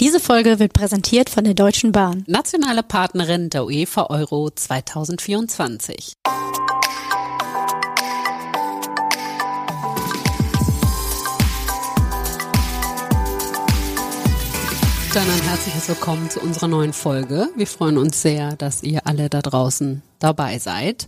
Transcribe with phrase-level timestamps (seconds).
[0.00, 2.24] Diese Folge wird präsentiert von der Deutschen Bahn.
[2.26, 6.14] Nationale Partnerin der UEFA Euro 2024.
[15.14, 17.48] Dann ein herzliches Willkommen zu unserer neuen Folge.
[17.54, 21.06] Wir freuen uns sehr, dass ihr alle da draußen dabei seid.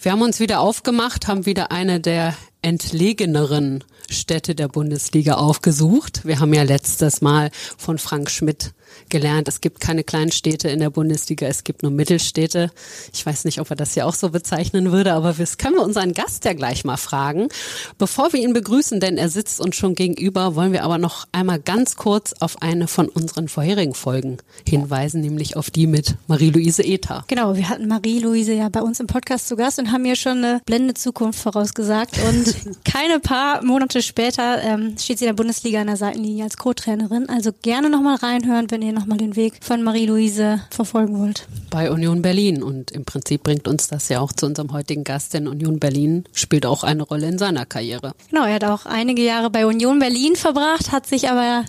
[0.00, 6.22] Wir haben uns wieder aufgemacht, haben wieder eine der entlegeneren Städte der Bundesliga aufgesucht.
[6.24, 8.72] Wir haben ja letztes Mal von Frank Schmidt
[9.08, 12.70] gelernt, es gibt keine kleinen Städte in der Bundesliga, es gibt nur Mittelstädte.
[13.12, 15.82] Ich weiß nicht, ob er das hier auch so bezeichnen würde, aber das können wir
[15.82, 17.48] unseren Gast ja gleich mal fragen.
[17.96, 21.60] Bevor wir ihn begrüßen, denn er sitzt uns schon gegenüber, wollen wir aber noch einmal
[21.60, 27.24] ganz kurz auf eine von unseren vorherigen Folgen hinweisen, nämlich auf die mit Marie-Louise Ether.
[27.28, 30.38] Genau, wir hatten Marie-Louise ja bei uns im Podcast zu Gast und haben ihr schon
[30.38, 35.80] eine blende Zukunft vorausgesagt und keine paar Monate später ähm, steht sie in der Bundesliga
[35.80, 37.28] an der Seitenlinie als Co-Trainerin.
[37.28, 41.46] Also gerne nochmal reinhören, wenn ihr nochmal den Weg von Marie-Louise verfolgen wollt.
[41.70, 42.62] Bei Union Berlin.
[42.62, 46.24] Und im Prinzip bringt uns das ja auch zu unserem heutigen Gast, denn Union Berlin
[46.32, 48.12] spielt auch eine Rolle in seiner Karriere.
[48.30, 51.64] Genau, er hat auch einige Jahre bei Union Berlin verbracht, hat sich aber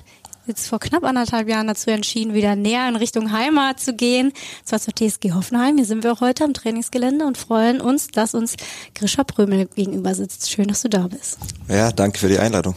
[0.50, 4.34] jetzt vor knapp anderthalb Jahren dazu entschieden, wieder näher in Richtung Heimat zu gehen,
[4.66, 5.78] zwar zur TSG Hoffenheim.
[5.78, 8.56] Hier sind wir auch heute am Trainingsgelände und freuen uns, dass uns
[8.96, 10.52] Grisha Prömel gegenüber sitzt.
[10.52, 11.38] Schön, dass du da bist.
[11.70, 12.76] Ja, danke für die Einladung.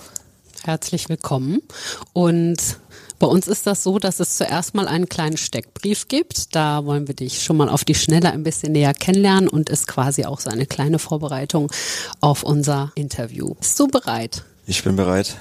[0.63, 1.61] Herzlich willkommen.
[2.13, 2.59] Und
[3.19, 6.55] bei uns ist das so, dass es zuerst mal einen kleinen Steckbrief gibt.
[6.55, 9.89] Da wollen wir dich schon mal auf die Schnelle ein bisschen näher kennenlernen und ist
[9.89, 11.73] quasi auch so eine kleine Vorbereitung
[12.21, 13.55] auf unser Interview.
[13.55, 14.45] Bist du bereit?
[14.67, 15.37] Ich bin bereit.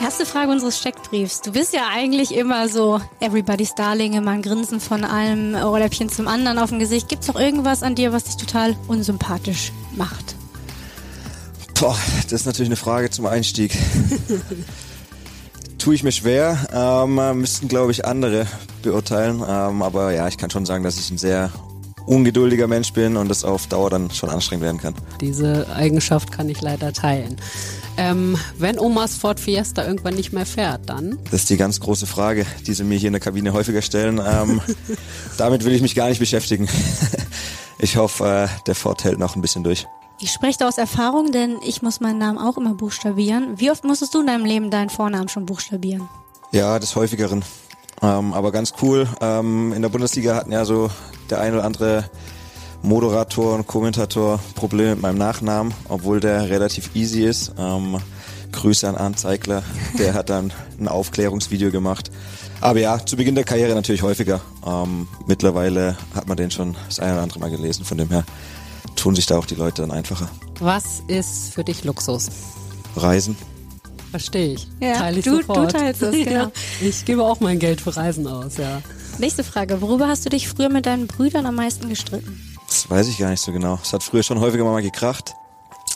[0.00, 1.40] Erste Frage unseres Steckbriefs.
[1.40, 6.28] Du bist ja eigentlich immer so Everybody's Darling, immer ein Grinsen von einem Ohrläppchen zum
[6.28, 7.08] anderen auf dem Gesicht.
[7.08, 10.36] Gibt es noch irgendwas an dir, was dich total unsympathisch macht?
[11.80, 13.76] Boah, das ist natürlich eine Frage zum Einstieg.
[15.78, 18.46] Tue ich mir schwer, ähm, müssten glaube ich andere
[18.82, 19.42] beurteilen.
[19.46, 21.50] Ähm, aber ja, ich kann schon sagen, dass ich ein sehr
[22.06, 24.94] ungeduldiger Mensch bin und das auf Dauer dann schon anstrengend werden kann.
[25.20, 27.36] Diese Eigenschaft kann ich leider teilen.
[27.98, 31.18] Ähm, wenn Omas Ford Fiesta irgendwann nicht mehr fährt, dann?
[31.24, 34.20] Das ist die ganz große Frage, die sie mir hier in der Kabine häufiger stellen.
[34.24, 34.60] Ähm,
[35.36, 36.68] damit will ich mich gar nicht beschäftigen.
[37.80, 39.88] ich hoffe, äh, der Ford hält noch ein bisschen durch.
[40.20, 43.54] Ich spreche da aus Erfahrung, denn ich muss meinen Namen auch immer buchstabieren.
[43.58, 46.08] Wie oft musstest du in deinem Leben deinen Vornamen schon buchstabieren?
[46.52, 47.44] Ja, des häufigeren.
[48.00, 49.08] Ähm, aber ganz cool.
[49.20, 50.88] Ähm, in der Bundesliga hatten ja so
[51.30, 52.08] der ein oder andere
[52.82, 57.52] Moderator und Kommentator Probleme mit meinem Nachnamen, obwohl der relativ easy ist.
[57.58, 57.98] Ähm,
[58.52, 59.62] Grüße an Arndt Zeigler,
[59.98, 62.10] der hat dann ein Aufklärungsvideo gemacht.
[62.60, 64.40] Aber ja, zu Beginn der Karriere natürlich häufiger.
[64.66, 68.24] Ähm, mittlerweile hat man den schon das eine oder andere Mal gelesen, von dem her
[68.96, 70.28] tun sich da auch die Leute dann einfacher.
[70.60, 72.28] Was ist für dich Luxus?
[72.96, 73.36] Reisen.
[74.10, 74.66] Verstehe ich.
[74.80, 75.72] Ja, Teile ich du, sofort.
[75.72, 76.30] du teilst es, genau.
[76.30, 76.50] Ja,
[76.80, 78.80] ich gebe auch mein Geld für Reisen aus, ja.
[79.18, 79.80] Nächste Frage.
[79.82, 82.47] Worüber hast du dich früher mit deinen Brüdern am meisten gestritten?
[82.88, 83.78] Das weiß ich gar nicht so genau.
[83.82, 85.34] Es hat früher schon häufiger mal gekracht.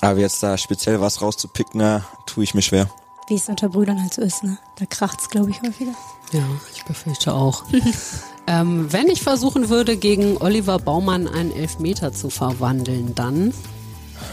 [0.02, 2.90] Aber jetzt da speziell was rauszupicken, na, tue ich mir schwer.
[3.28, 4.58] Wie es unter Brüdern halt so ist, ne?
[4.78, 5.92] Da kracht's, glaube ich, häufiger.
[6.32, 6.44] Ja,
[6.74, 7.64] ich befürchte auch.
[8.46, 13.54] ähm, wenn ich versuchen würde, gegen Oliver Baumann einen Elfmeter zu verwandeln, dann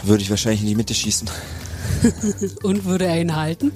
[0.02, 1.30] Würde ich wahrscheinlich in die Mitte schießen.
[2.62, 3.72] und würde er ihn halten?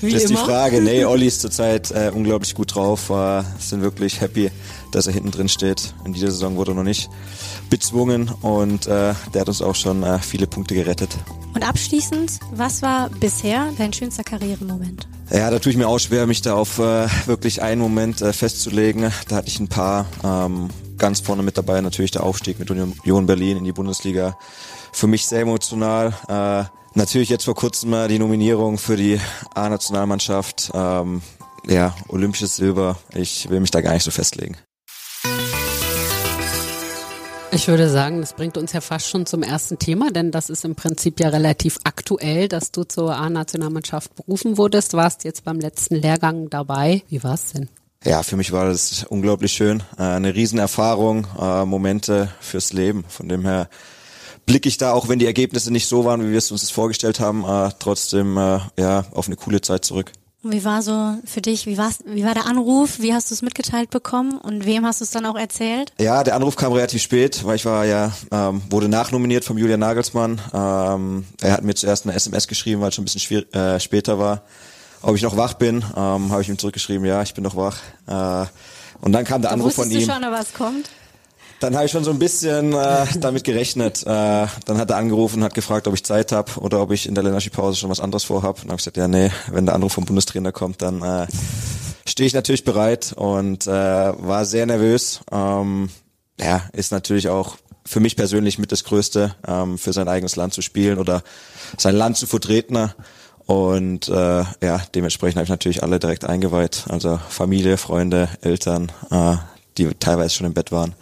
[0.00, 0.40] Wie das ist immer?
[0.40, 0.80] die Frage.
[0.80, 3.10] Nee, Olli ist zurzeit äh, unglaublich gut drauf.
[3.10, 4.50] Äh, sind wirklich happy,
[4.96, 5.94] dass er hinten drin steht.
[6.04, 7.10] In dieser Saison wurde er noch nicht
[7.68, 11.16] bezwungen und äh, der hat uns auch schon äh, viele Punkte gerettet.
[11.54, 15.06] Und abschließend, was war bisher dein schönster Karrieremoment?
[15.30, 18.32] Ja, da tue ich mir auch schwer, mich da auf äh, wirklich einen Moment äh,
[18.32, 19.12] festzulegen.
[19.28, 21.80] Da hatte ich ein paar ähm, ganz vorne mit dabei.
[21.82, 24.38] Natürlich der Aufstieg mit Union Berlin in die Bundesliga.
[24.92, 26.14] Für mich sehr emotional.
[26.28, 26.64] Äh,
[26.96, 29.20] natürlich jetzt vor kurzem mal die Nominierung für die
[29.54, 30.70] A-Nationalmannschaft.
[30.72, 31.20] Ähm,
[31.66, 32.96] ja, olympisches Silber.
[33.14, 34.56] Ich will mich da gar nicht so festlegen.
[37.52, 40.64] Ich würde sagen, das bringt uns ja fast schon zum ersten Thema, denn das ist
[40.64, 45.94] im Prinzip ja relativ aktuell, dass du zur A-Nationalmannschaft berufen wurdest, warst jetzt beim letzten
[45.94, 47.02] Lehrgang dabei.
[47.08, 47.68] Wie war's denn?
[48.04, 49.82] Ja, für mich war das unglaublich schön.
[49.98, 53.04] Äh, eine Riesenerfahrung, äh, Momente fürs Leben.
[53.08, 53.68] Von dem her
[54.44, 56.70] blicke ich da, auch wenn die Ergebnisse nicht so waren, wie wir es uns das
[56.70, 60.12] vorgestellt haben, äh, trotzdem ja auf eine coole Zeit zurück.
[60.42, 63.34] Und wie war so für dich, wie, war's, wie war der Anruf, wie hast du
[63.34, 65.92] es mitgeteilt bekommen und wem hast du es dann auch erzählt?
[65.98, 69.80] Ja, der Anruf kam relativ spät, weil ich war ja, ähm, wurde nachnominiert vom Julian
[69.80, 70.40] Nagelsmann.
[70.52, 73.80] Ähm, er hat mir zuerst eine SMS geschrieben, weil es schon ein bisschen schwier- äh,
[73.80, 74.42] später war.
[75.02, 77.78] Ob ich noch wach bin, ähm, habe ich ihm zurückgeschrieben, ja, ich bin noch wach.
[78.06, 78.46] Äh,
[79.00, 80.06] und dann kam der Anruf von du ihm.
[80.08, 80.88] schon, was kommt?
[81.60, 84.02] Dann habe ich schon so ein bisschen äh, damit gerechnet.
[84.02, 87.14] Äh, dann hat er angerufen, hat gefragt, ob ich Zeit habe oder ob ich in
[87.14, 88.56] der Länderspielpause schon was anderes vorhab.
[88.62, 91.26] Und habe ich gesagt, ja, nee, wenn der Anruf vom Bundestrainer kommt, dann äh,
[92.06, 95.20] stehe ich natürlich bereit und äh, war sehr nervös.
[95.32, 95.88] Ähm,
[96.38, 97.56] ja, ist natürlich auch
[97.86, 101.22] für mich persönlich mit das Größte, ähm, für sein eigenes Land zu spielen oder
[101.78, 102.90] sein Land zu vertreten.
[103.46, 106.84] Und äh, ja, dementsprechend habe ich natürlich alle direkt eingeweiht.
[106.88, 109.36] Also Familie, Freunde, Eltern, äh,
[109.78, 110.94] die teilweise schon im Bett waren,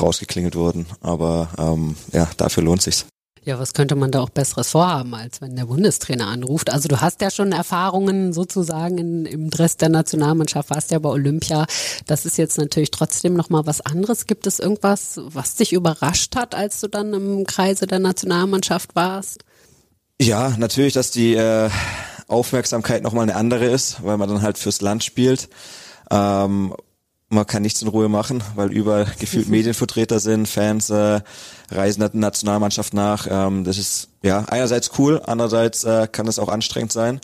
[0.00, 0.86] rausgeklingelt wurden.
[1.00, 3.06] Aber ähm, ja, dafür lohnt sich's.
[3.48, 6.70] Ja, was könnte man da auch Besseres vorhaben, als wenn der Bundestrainer anruft?
[6.70, 11.08] Also du hast ja schon Erfahrungen sozusagen in, im Dress der Nationalmannschaft, warst ja bei
[11.08, 11.64] Olympia.
[12.06, 14.26] Das ist jetzt natürlich trotzdem nochmal was anderes.
[14.26, 19.44] Gibt es irgendwas, was dich überrascht hat, als du dann im Kreise der Nationalmannschaft warst?
[20.20, 21.70] Ja, natürlich, dass die äh,
[22.26, 25.48] Aufmerksamkeit nochmal eine andere ist, weil man dann halt fürs Land spielt.
[26.10, 26.74] Ähm,
[27.28, 31.20] man kann nichts in Ruhe machen, weil überall gefühlt Medienvertreter sind, Fans äh,
[31.70, 33.26] reisen der Nationalmannschaft nach.
[33.30, 37.20] Ähm, das ist ja einerseits cool, andererseits äh, kann es auch anstrengend sein.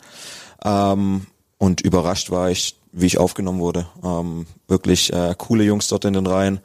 [0.63, 3.87] Ähm, und überrascht war ich, wie ich aufgenommen wurde.
[4.03, 6.59] Ähm, wirklich äh, coole Jungs dort in den Reihen,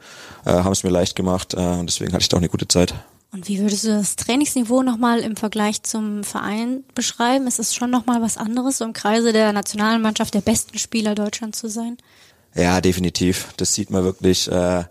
[0.45, 2.67] äh, haben es mir leicht gemacht äh, und deswegen hatte ich da auch eine gute
[2.67, 2.93] Zeit.
[3.33, 7.47] Und wie würdest du das Trainingsniveau nochmal im Vergleich zum Verein beschreiben?
[7.47, 11.59] Ist es schon nochmal was anderes, so im Kreise der Nationalmannschaft der besten Spieler Deutschlands
[11.59, 11.97] zu sein?
[12.55, 13.53] Ja, definitiv.
[13.57, 14.83] Das sieht man wirklich äh,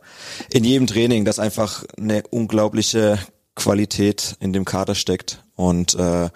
[0.53, 3.19] in jedem Training, dass einfach eine unglaubliche
[3.55, 5.43] Qualität in dem Kader steckt.
[5.55, 6.31] Und äh,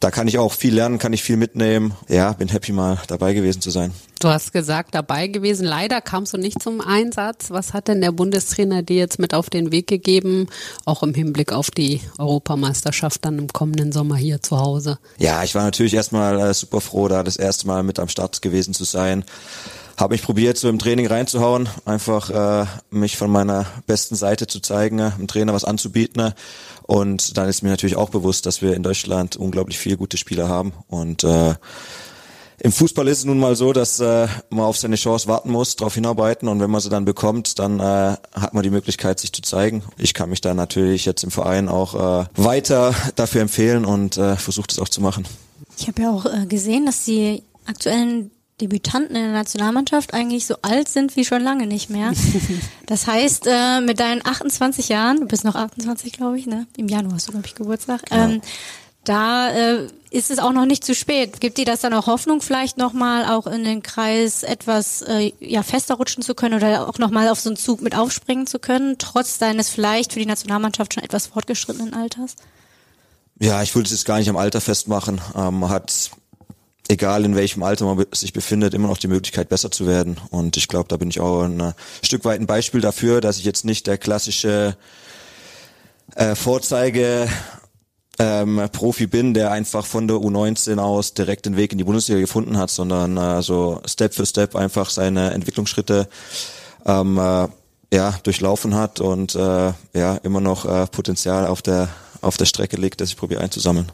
[0.00, 1.94] da kann ich auch viel lernen, kann ich viel mitnehmen.
[2.08, 3.92] Ja, bin happy mal dabei gewesen zu sein.
[4.18, 5.64] Du hast gesagt, dabei gewesen.
[5.64, 7.50] Leider kamst du nicht zum Einsatz.
[7.50, 10.48] Was hat denn der Bundestrainer dir jetzt mit auf den Weg gegeben,
[10.84, 14.98] auch im Hinblick auf die Europameisterschaft dann im kommenden Sommer hier zu Hause?
[15.16, 18.42] Ja, ich war natürlich erstmal äh, super froh, da das erste Mal mit am Start
[18.42, 19.24] gewesen zu sein
[19.96, 24.60] habe ich probiert, so im Training reinzuhauen, einfach äh, mich von meiner besten Seite zu
[24.60, 26.32] zeigen, dem Trainer was anzubieten.
[26.82, 30.48] Und dann ist mir natürlich auch bewusst, dass wir in Deutschland unglaublich viele gute Spieler
[30.48, 30.72] haben.
[30.88, 31.54] Und äh,
[32.58, 35.76] im Fußball ist es nun mal so, dass äh, man auf seine Chance warten muss,
[35.76, 39.32] darauf hinarbeiten und wenn man sie dann bekommt, dann äh, hat man die Möglichkeit, sich
[39.32, 39.82] zu zeigen.
[39.98, 44.36] Ich kann mich da natürlich jetzt im Verein auch äh, weiter dafür empfehlen und äh,
[44.36, 45.26] versuche das auch zu machen.
[45.78, 48.30] Ich habe ja auch äh, gesehen, dass die aktuellen
[48.60, 52.12] Debütanten in der Nationalmannschaft eigentlich so alt sind wie schon lange nicht mehr.
[52.86, 56.68] Das heißt, äh, mit deinen 28 Jahren, du bist noch 28, glaube ich, ne?
[56.76, 58.06] Im Januar hast du, glaube ich, Geburtstag.
[58.06, 58.22] Genau.
[58.22, 58.40] Ähm,
[59.02, 61.40] da äh, ist es auch noch nicht zu spät.
[61.40, 65.62] Gibt dir das dann auch Hoffnung, vielleicht nochmal auch in den Kreis etwas äh, ja,
[65.62, 68.98] fester rutschen zu können oder auch nochmal auf so einen Zug mit aufspringen zu können,
[68.98, 72.36] trotz deines vielleicht für die Nationalmannschaft schon etwas fortgeschrittenen Alters?
[73.38, 75.20] Ja, ich würde es jetzt gar nicht am Alter festmachen.
[75.34, 76.10] Ähm, hat
[76.88, 80.18] egal in welchem Alter man sich befindet, immer noch die Möglichkeit besser zu werden.
[80.30, 81.72] Und ich glaube, da bin ich auch ein äh,
[82.02, 84.76] Stück weit ein Beispiel dafür, dass ich jetzt nicht der klassische
[86.14, 87.28] äh, Vorzeige
[88.18, 92.20] ähm, Profi bin, der einfach von der U19 aus direkt den Weg in die Bundesliga
[92.20, 96.08] gefunden hat, sondern äh, so Step für Step einfach seine Entwicklungsschritte
[96.86, 97.48] ähm, äh,
[97.92, 101.88] ja durchlaufen hat und äh, ja immer noch äh, Potenzial auf der
[102.22, 103.92] auf der Strecke liegt, das ich probiere einzusammeln.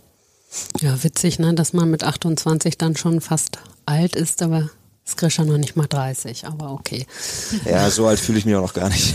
[0.81, 4.71] Ja, witzig, ne, dass man mit 28 dann schon fast alt ist, aber
[5.05, 7.07] ist Grisha noch nicht mal 30, aber okay.
[7.65, 9.15] Ja, so alt fühle ich mich auch noch gar nicht.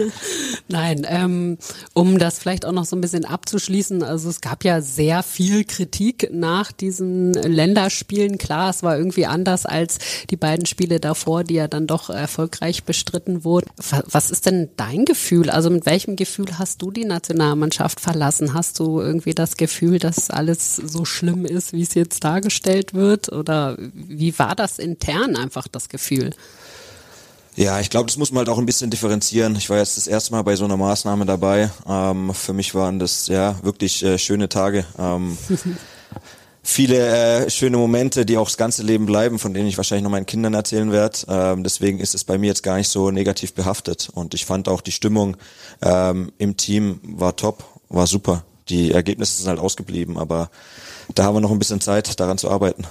[0.68, 1.58] Nein, ähm,
[1.92, 5.64] um das vielleicht auch noch so ein bisschen abzuschließen, also es gab ja sehr viel
[5.64, 8.38] Kritik nach diesen Länderspielen.
[8.38, 9.98] Klar, es war irgendwie anders als
[10.30, 13.68] die beiden Spiele davor, die ja dann doch erfolgreich bestritten wurden.
[13.76, 15.50] Was ist denn dein Gefühl?
[15.50, 18.54] Also mit welchem Gefühl hast du die Nationalmannschaft verlassen?
[18.54, 23.30] Hast du irgendwie das Gefühl, dass alles so schlimm ist, wie es jetzt dargestellt wird?
[23.30, 25.17] Oder wie war das intern?
[25.18, 26.30] Kern einfach das Gefühl.
[27.56, 29.56] Ja, ich glaube, das muss man halt auch ein bisschen differenzieren.
[29.56, 31.70] Ich war jetzt das erste Mal bei so einer Maßnahme dabei.
[31.88, 34.84] Ähm, für mich waren das ja wirklich äh, schöne Tage.
[34.96, 35.36] Ähm,
[36.62, 40.10] viele äh, schöne Momente, die auch das ganze Leben bleiben, von denen ich wahrscheinlich noch
[40.10, 41.18] meinen Kindern erzählen werde.
[41.28, 44.08] Ähm, deswegen ist es bei mir jetzt gar nicht so negativ behaftet.
[44.14, 45.36] Und ich fand auch die Stimmung
[45.82, 48.44] ähm, im Team war top, war super.
[48.68, 50.48] Die Ergebnisse sind halt ausgeblieben, aber
[51.12, 52.84] da haben wir noch ein bisschen Zeit, daran zu arbeiten.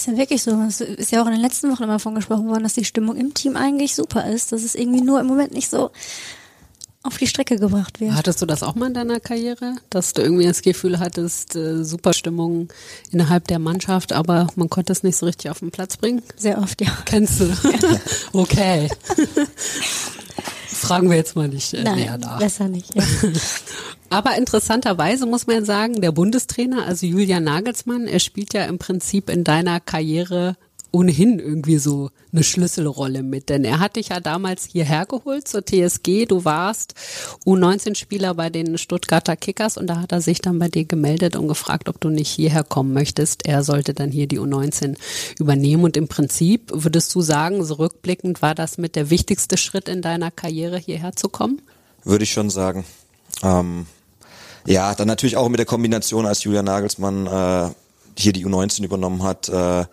[0.00, 0.52] Ist ja wirklich so.
[0.62, 3.16] Es ist ja auch in den letzten Wochen immer von gesprochen worden, dass die Stimmung
[3.16, 4.50] im Team eigentlich super ist.
[4.50, 5.90] Dass es irgendwie nur im Moment nicht so
[7.02, 8.14] auf die Strecke gebracht wird.
[8.14, 11.84] Hattest du das auch mal in deiner Karriere, dass du irgendwie das Gefühl hattest, äh,
[11.84, 12.68] super Stimmung
[13.10, 16.22] innerhalb der Mannschaft, aber man konnte es nicht so richtig auf den Platz bringen?
[16.36, 16.96] Sehr oft, ja.
[17.04, 17.54] Kennst du?
[18.32, 18.88] okay.
[20.72, 22.38] Fragen wir jetzt mal nicht äh, Nein, näher nach.
[22.38, 22.94] Besser nicht.
[22.94, 23.02] Ja.
[24.10, 29.30] Aber interessanterweise muss man sagen, der Bundestrainer, also Julian Nagelsmann, er spielt ja im Prinzip
[29.30, 30.56] in deiner Karriere
[30.92, 35.64] ohnehin irgendwie so eine Schlüsselrolle mit, denn er hat dich ja damals hierher geholt zur
[35.64, 36.26] TSG.
[36.26, 36.94] Du warst
[37.46, 41.48] U19-Spieler bei den Stuttgarter Kickers und da hat er sich dann bei dir gemeldet und
[41.48, 43.46] gefragt, ob du nicht hierher kommen möchtest.
[43.46, 44.96] Er sollte dann hier die U19
[45.38, 49.88] übernehmen und im Prinzip würdest du sagen, so rückblickend war das mit der wichtigste Schritt
[49.88, 51.62] in deiner Karriere hierher zu kommen?
[52.04, 52.84] Würde ich schon sagen.
[53.42, 53.86] Ähm,
[54.66, 57.70] ja, dann natürlich auch mit der Kombination, als Julian Nagelsmann äh,
[58.18, 59.84] hier die U19 übernommen hat, äh,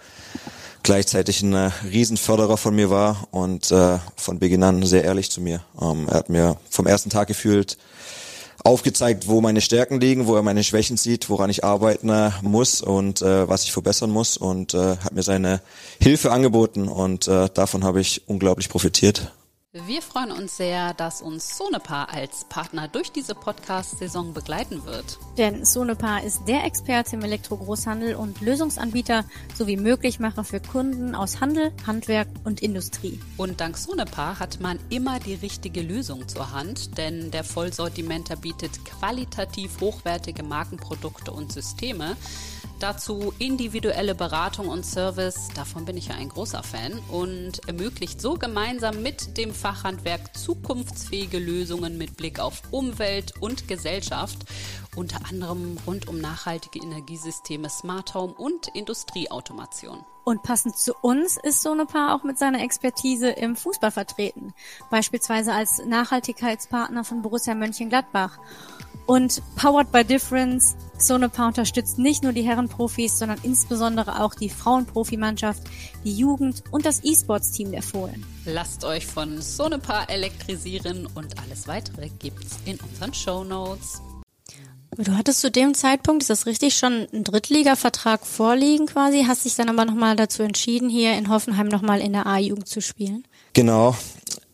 [0.88, 5.41] gleichzeitig ein äh, Riesenförderer von mir war und äh, von Beginn an sehr ehrlich zu
[5.41, 5.60] mir.
[5.82, 7.77] Ähm, er hat mir vom ersten Tag gefühlt
[8.63, 12.82] aufgezeigt, wo meine Stärken liegen, wo er meine Schwächen sieht, woran ich arbeiten äh, muss
[12.82, 15.60] und äh, was ich verbessern muss und äh, hat mir seine
[16.00, 19.34] Hilfe angeboten und äh, davon habe ich unglaublich profitiert.
[19.86, 25.20] Wir freuen uns sehr, dass uns Sonepar als Partner durch diese Podcast-Saison begleiten wird.
[25.38, 31.74] Denn Sonepar ist der Experte im Elektrogroßhandel und Lösungsanbieter sowie Möglichmacher für Kunden aus Handel,
[31.86, 33.20] Handwerk und Industrie.
[33.36, 38.84] Und dank Sonepar hat man immer die richtige Lösung zur Hand, denn der Vollsortimenter bietet
[38.86, 42.16] qualitativ hochwertige Markenprodukte und Systeme,
[42.80, 48.36] Dazu individuelle Beratung und Service, davon bin ich ja ein großer Fan und ermöglicht so
[48.36, 54.38] gemeinsam mit dem Fachhandwerk zukunftsfähige Lösungen mit Blick auf Umwelt und Gesellschaft,
[54.96, 60.06] unter anderem rund um nachhaltige Energiesysteme, Smart Home und Industrieautomation.
[60.24, 64.54] Und passend zu uns ist Sonepar auch mit seiner Expertise im Fußball vertreten,
[64.92, 68.38] beispielsweise als Nachhaltigkeitspartner von Borussia Mönchengladbach.
[69.08, 75.64] Und Powered by Difference, Sonepar unterstützt nicht nur die Herrenprofis, sondern insbesondere auch die Frauenprofimannschaft,
[76.04, 78.26] die Jugend und das E-Sports-Team der Fohlen.
[78.46, 84.02] Lasst euch von Sonepar elektrisieren und alles weitere gibt's in unseren Show Notes.
[84.98, 89.56] Du hattest zu dem Zeitpunkt, ist das richtig, schon einen Drittliga-Vertrag vorliegen quasi, hast dich
[89.56, 93.24] dann aber nochmal dazu entschieden, hier in Hoffenheim nochmal in der A-Jugend zu spielen?
[93.58, 93.96] Genau,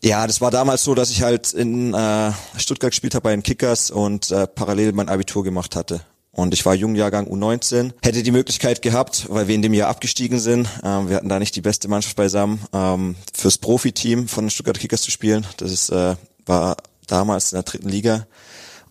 [0.02, 3.42] ja, das war damals so, dass ich halt in äh, Stuttgart gespielt habe bei den
[3.42, 6.00] Kickers und äh, parallel mein Abitur gemacht hatte.
[6.30, 7.92] Und ich war Jungjahrgang U19.
[8.02, 10.68] Hätte die Möglichkeit gehabt, weil wir in dem Jahr abgestiegen sind.
[10.82, 14.78] Ähm, wir hatten da nicht die beste Mannschaft beisammen, ähm, fürs Profiteam von den Stuttgart
[14.78, 15.46] Kickers zu spielen.
[15.58, 18.26] Das ist, äh, war damals in der dritten Liga.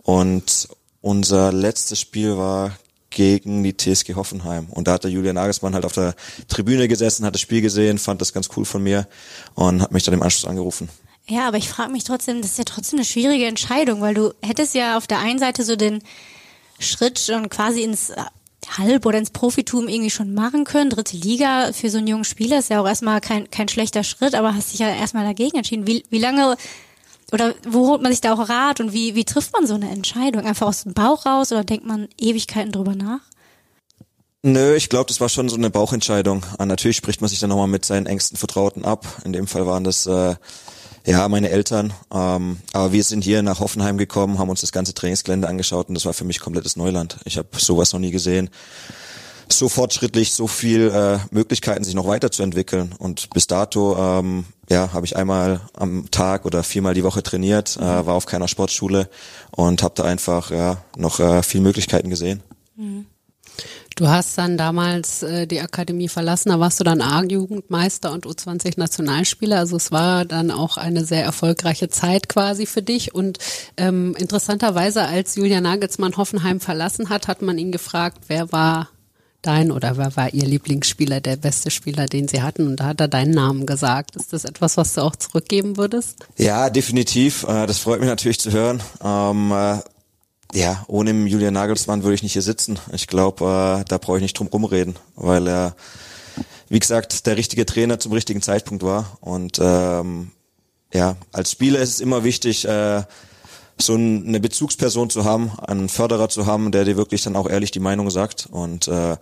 [0.03, 0.67] Und
[1.01, 2.77] unser letztes Spiel war
[3.13, 4.67] gegen die TSG Hoffenheim.
[4.70, 6.15] Und da hat der Julian Nagelsmann halt auf der
[6.48, 9.08] Tribüne gesessen, hat das Spiel gesehen, fand das ganz cool von mir
[9.55, 10.89] und hat mich dann im Anschluss angerufen.
[11.27, 14.34] Ja, aber ich frage mich trotzdem, das ist ja trotzdem eine schwierige Entscheidung, weil du
[14.41, 16.01] hättest ja auf der einen Seite so den
[16.79, 18.24] Schritt schon quasi ins äh,
[18.77, 20.89] Halb- oder ins Profitum irgendwie schon machen können.
[20.89, 24.36] Dritte Liga für so einen jungen Spieler ist ja auch erstmal kein, kein schlechter Schritt,
[24.36, 25.88] aber hast dich ja erstmal dagegen entschieden.
[25.88, 26.58] Wie, wie lange
[27.34, 29.90] oder wo holt man sich da auch Rat und wie, wie trifft man so eine
[29.90, 30.46] Entscheidung?
[30.46, 33.22] Einfach aus dem Bauch raus oder denkt man Ewigkeiten drüber nach?
[34.44, 36.46] Nö, ich glaube, das war schon so eine Bauchentscheidung.
[36.58, 39.08] Ah, natürlich spricht man sich dann nochmal mit seinen engsten Vertrauten ab.
[39.25, 40.36] In dem Fall waren das äh,
[41.08, 41.94] ja, meine Eltern.
[42.13, 45.96] Ähm, aber wir sind hier nach Hoffenheim gekommen, haben uns das ganze Trainingsgelände angeschaut und
[45.96, 47.18] das war für mich komplettes Neuland.
[47.25, 48.50] Ich habe sowas noch nie gesehen.
[49.50, 52.94] So fortschrittlich, so viel äh, Möglichkeiten, sich noch weiterzuentwickeln.
[53.00, 57.77] Und bis dato ähm, ja, habe ich einmal am Tag oder viermal die Woche trainiert,
[57.77, 58.05] äh, mhm.
[58.05, 59.10] war auf keiner Sportschule
[59.51, 62.41] und habe da einfach ja, noch äh, viel Möglichkeiten gesehen.
[62.75, 63.05] Mhm.
[63.96, 69.60] Du hast dann damals äh, die Akademie verlassen, da warst du dann A-Jugendmeister und U20-Nationalspieler.
[69.60, 73.13] Also es war dann auch eine sehr erfolgreiche Zeit quasi für dich.
[73.13, 73.38] Und
[73.77, 78.89] ähm, interessanterweise, als Julian Nagelsmann Hoffenheim verlassen hat, hat man ihn gefragt, wer war
[79.43, 82.67] dein oder wer war ihr Lieblingsspieler, der beste Spieler, den sie hatten?
[82.67, 84.15] Und da hat er deinen Namen gesagt.
[84.15, 86.25] Ist das etwas, was du auch zurückgeben würdest?
[86.38, 87.43] Ja, definitiv.
[87.43, 88.81] Äh, das freut mich natürlich zu hören.
[89.03, 89.79] Ähm, äh,
[90.53, 92.79] ja, ohne Julian Nagelsmann würde ich nicht hier sitzen.
[92.91, 95.75] Ich glaube, äh, da brauche ich nicht drum rumreden, weil er,
[96.69, 99.17] wie gesagt, der richtige Trainer zum richtigen Zeitpunkt war.
[99.21, 100.31] Und ähm,
[100.93, 103.03] ja, als Spieler ist es immer wichtig, äh,
[103.77, 107.72] so eine Bezugsperson zu haben, einen Förderer zu haben, der dir wirklich dann auch ehrlich
[107.72, 108.48] die Meinung sagt.
[108.51, 109.18] Und äh,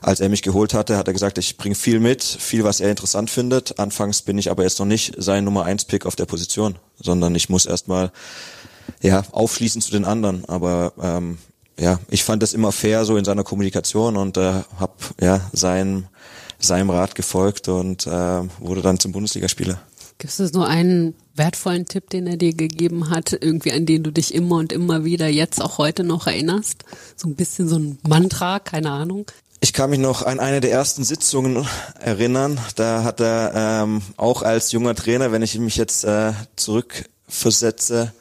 [0.00, 2.90] als er mich geholt hatte, hat er gesagt, ich bringe viel mit, viel, was er
[2.90, 3.78] interessant findet.
[3.78, 7.34] Anfangs bin ich aber jetzt noch nicht sein Nummer eins Pick auf der Position, sondern
[7.34, 8.12] ich muss erstmal
[9.02, 10.44] ja, aufschließen zu den anderen.
[10.46, 11.38] Aber ähm,
[11.78, 16.06] ja, ich fand das immer fair so in seiner Kommunikation und äh, habe ja seinem
[16.58, 19.78] seinem Rat gefolgt und äh, wurde dann zum Bundesligaspieler.
[20.18, 24.10] Gibt es nur einen wertvollen Tipp, den er dir gegeben hat, irgendwie an den du
[24.10, 26.84] dich immer und immer wieder jetzt auch heute noch erinnerst?
[27.16, 29.26] So ein bisschen so ein Mantra, keine Ahnung.
[29.60, 31.66] Ich kann mich noch an eine der ersten Sitzungen
[31.98, 32.58] erinnern.
[32.76, 38.12] Da hat er ähm, auch als junger Trainer, wenn ich mich jetzt äh, zurückversetze,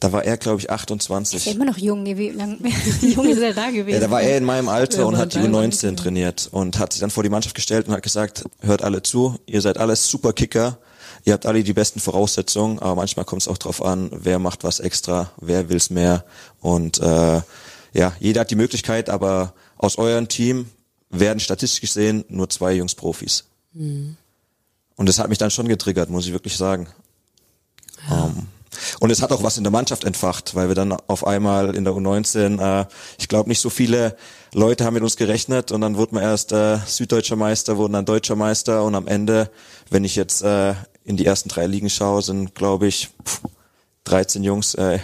[0.00, 1.36] Da war er, glaube ich, 28.
[1.38, 2.58] Ist ja immer noch jung, wie lange
[3.02, 3.94] jung ist er da gewesen?
[3.94, 6.78] Ja, da war er in meinem Alter Ja, und hat die dein U19 trainiert und
[6.78, 9.78] hat sich dann vor die Mannschaft gestellt und hat gesagt, hört alle zu, ihr seid
[9.78, 10.78] alles super Kicker,
[11.26, 14.64] ihr habt alle die besten Voraussetzungen, aber manchmal kommt es auch drauf an, wer macht
[14.64, 16.24] was extra, wer will's mehr
[16.60, 17.42] und äh,
[17.92, 20.70] ja, jeder hat die Möglichkeit, aber aus eurem Team
[21.10, 23.44] werden statistisch gesehen nur zwei Jungs Profis.
[24.96, 26.88] Und das hat mich dann schon getriggert, muss ich wirklich sagen.
[28.10, 28.46] Ähm,
[29.00, 31.84] und es hat auch was in der Mannschaft entfacht, weil wir dann auf einmal in
[31.84, 32.86] der U19, äh,
[33.18, 34.16] ich glaube nicht so viele
[34.52, 38.04] Leute haben mit uns gerechnet und dann wurden wir erst äh, süddeutscher Meister, wurden dann
[38.04, 39.50] deutscher Meister und am Ende,
[39.90, 40.74] wenn ich jetzt äh,
[41.06, 43.42] in die ersten drei Ligen schaue, sind glaube ich pff,
[44.04, 44.98] 13 Jungs äh,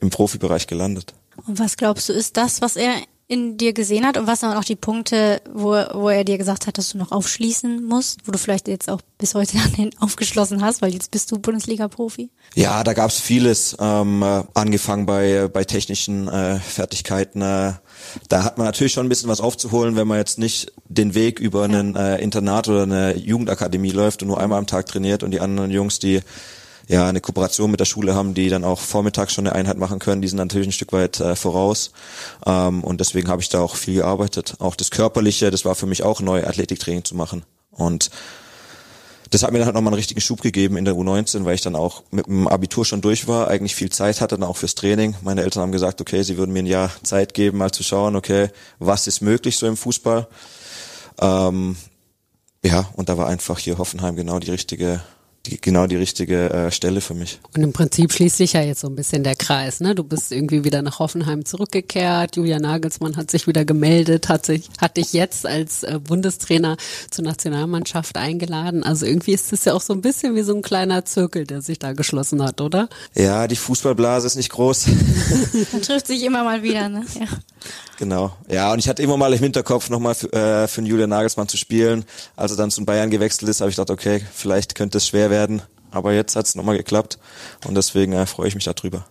[0.00, 1.12] im Profibereich gelandet.
[1.46, 2.94] Und was glaubst du, ist das, was er
[3.30, 6.66] in dir gesehen hat und was waren auch die Punkte, wo, wo er dir gesagt
[6.66, 9.90] hat, dass du noch aufschließen musst, wo du vielleicht jetzt auch bis heute an den
[10.00, 12.30] aufgeschlossen hast, weil jetzt bist du Bundesliga-Profi?
[12.56, 17.40] Ja, da gab's vieles, ähm, äh, angefangen bei, bei technischen äh, Fertigkeiten.
[17.40, 17.74] Äh,
[18.28, 21.38] da hat man natürlich schon ein bisschen was aufzuholen, wenn man jetzt nicht den Weg
[21.38, 25.30] über einen äh, Internat oder eine Jugendakademie läuft und nur einmal am Tag trainiert und
[25.30, 26.20] die anderen Jungs, die
[26.90, 30.00] ja eine Kooperation mit der Schule haben, die dann auch vormittags schon eine Einheit machen
[30.00, 31.92] können, die sind natürlich ein Stück weit äh, voraus.
[32.44, 34.54] Ähm, und deswegen habe ich da auch viel gearbeitet.
[34.58, 37.44] Auch das Körperliche, das war für mich auch neu, Athletiktraining zu machen.
[37.70, 38.10] Und
[39.30, 41.60] das hat mir dann halt nochmal einen richtigen Schub gegeben in der U19, weil ich
[41.60, 44.74] dann auch mit dem Abitur schon durch war, eigentlich viel Zeit hatte, dann auch fürs
[44.74, 45.14] Training.
[45.22, 48.16] Meine Eltern haben gesagt, okay, sie würden mir ein Jahr Zeit geben, mal zu schauen,
[48.16, 48.48] okay,
[48.80, 50.26] was ist möglich so im Fußball.
[51.20, 51.76] Ähm,
[52.64, 55.00] ja, und da war einfach hier Hoffenheim genau die richtige,
[55.46, 57.40] die, genau die richtige äh, Stelle für mich.
[57.54, 59.94] Und im Prinzip schließt sich ja jetzt so ein bisschen der Kreis, ne?
[59.94, 62.36] Du bist irgendwie wieder nach Hoffenheim zurückgekehrt.
[62.36, 66.76] Julia Nagelsmann hat sich wieder gemeldet, hat sich, hat dich jetzt als äh, Bundestrainer
[67.10, 68.84] zur Nationalmannschaft eingeladen.
[68.84, 71.62] Also irgendwie ist das ja auch so ein bisschen wie so ein kleiner Zirkel, der
[71.62, 72.88] sich da geschlossen hat, oder?
[73.14, 74.86] Ja, die Fußballblase ist nicht groß.
[75.72, 77.04] Man trifft sich immer mal wieder, ne?
[77.18, 77.26] Ja.
[77.98, 78.32] Genau.
[78.48, 81.48] Ja, und ich hatte immer mal im Hinterkopf nochmal für, äh, für den Julian Nagelsmann
[81.48, 82.04] zu spielen.
[82.36, 85.30] Als er dann zu Bayern gewechselt ist, habe ich gedacht, okay, vielleicht könnte es schwer
[85.30, 85.62] werden.
[85.90, 87.18] Aber jetzt hat es nochmal geklappt
[87.66, 89.06] und deswegen äh, freue ich mich darüber.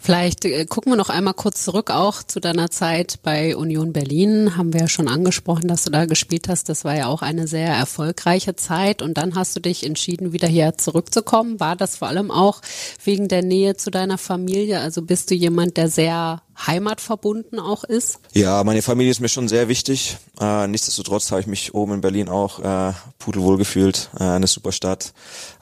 [0.00, 4.56] Vielleicht äh, gucken wir noch einmal kurz zurück auch zu deiner Zeit bei Union Berlin.
[4.56, 6.68] Haben wir ja schon angesprochen, dass du da gespielt hast.
[6.68, 9.02] Das war ja auch eine sehr erfolgreiche Zeit.
[9.02, 11.58] Und dann hast du dich entschieden, wieder hier zurückzukommen.
[11.58, 12.62] War das vor allem auch
[13.04, 14.80] wegen der Nähe zu deiner Familie?
[14.80, 18.20] Also bist du jemand, der sehr heimatverbunden auch ist?
[18.32, 20.16] Ja, meine Familie ist mir schon sehr wichtig.
[20.40, 24.10] Äh, nichtsdestotrotz habe ich mich oben in Berlin auch äh, pudelwohl gefühlt.
[24.14, 25.12] Eine super Stadt.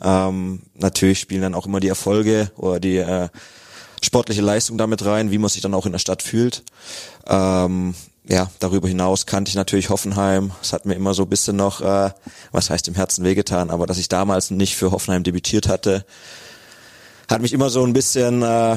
[0.03, 2.99] Ähm, natürlich spielen dann auch immer die Erfolge oder die
[4.03, 6.63] sportliche Leistung damit rein, wie man sich dann auch in der Stadt fühlt.
[7.27, 7.95] Ähm,
[8.29, 10.53] ja, darüber hinaus kannte ich natürlich Hoffenheim.
[10.61, 12.11] Es hat mir immer so ein bisschen noch, äh,
[12.51, 16.05] was heißt im Herzen wehgetan, aber dass ich damals nicht für Hoffenheim debütiert hatte,
[17.29, 18.77] hat mich immer so ein bisschen äh,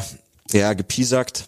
[0.51, 1.47] ja gepiesackt.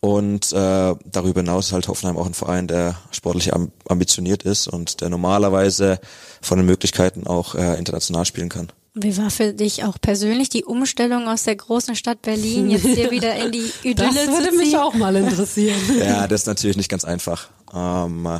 [0.00, 4.68] Und äh, darüber hinaus ist halt Hoffenheim auch ein Verein, der sportlich am, ambitioniert ist
[4.68, 5.98] und der normalerweise
[6.42, 8.70] von den Möglichkeiten auch äh, international spielen kann.
[8.96, 13.10] Wie war für dich auch persönlich die Umstellung aus der großen Stadt Berlin, jetzt hier
[13.10, 14.78] wieder in die Idylle Das würde zu mich ziehen?
[14.78, 15.80] auch mal interessieren.
[15.98, 17.48] Ja, das ist natürlich nicht ganz einfach.
[17.74, 18.38] Ähm, äh,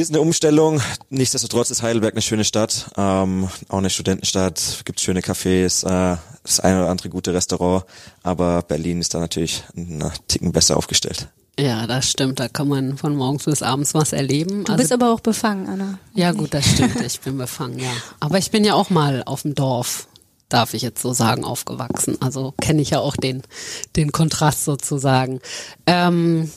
[0.00, 0.80] ist eine Umstellung.
[1.10, 4.82] Nichtsdestotrotz ist Heidelberg eine schöne Stadt, ähm, auch eine Studentenstadt.
[4.86, 7.84] Gibt schöne Cafés, äh, das eine oder andere gute Restaurant.
[8.22, 11.28] Aber Berlin ist da natürlich einen Ticken besser aufgestellt.
[11.58, 12.38] Ja, das stimmt.
[12.38, 14.64] Da kann man von morgens bis abends was erleben.
[14.64, 15.98] Du bist aber auch befangen, Anna.
[16.14, 17.00] Ja, gut, das stimmt.
[17.00, 17.90] Ich bin befangen, ja.
[18.20, 20.06] Aber ich bin ja auch mal auf dem Dorf,
[20.48, 22.16] darf ich jetzt so sagen, aufgewachsen.
[22.20, 23.42] Also kenne ich ja auch den,
[23.96, 25.40] den Kontrast sozusagen.
[25.86, 26.48] Ähm,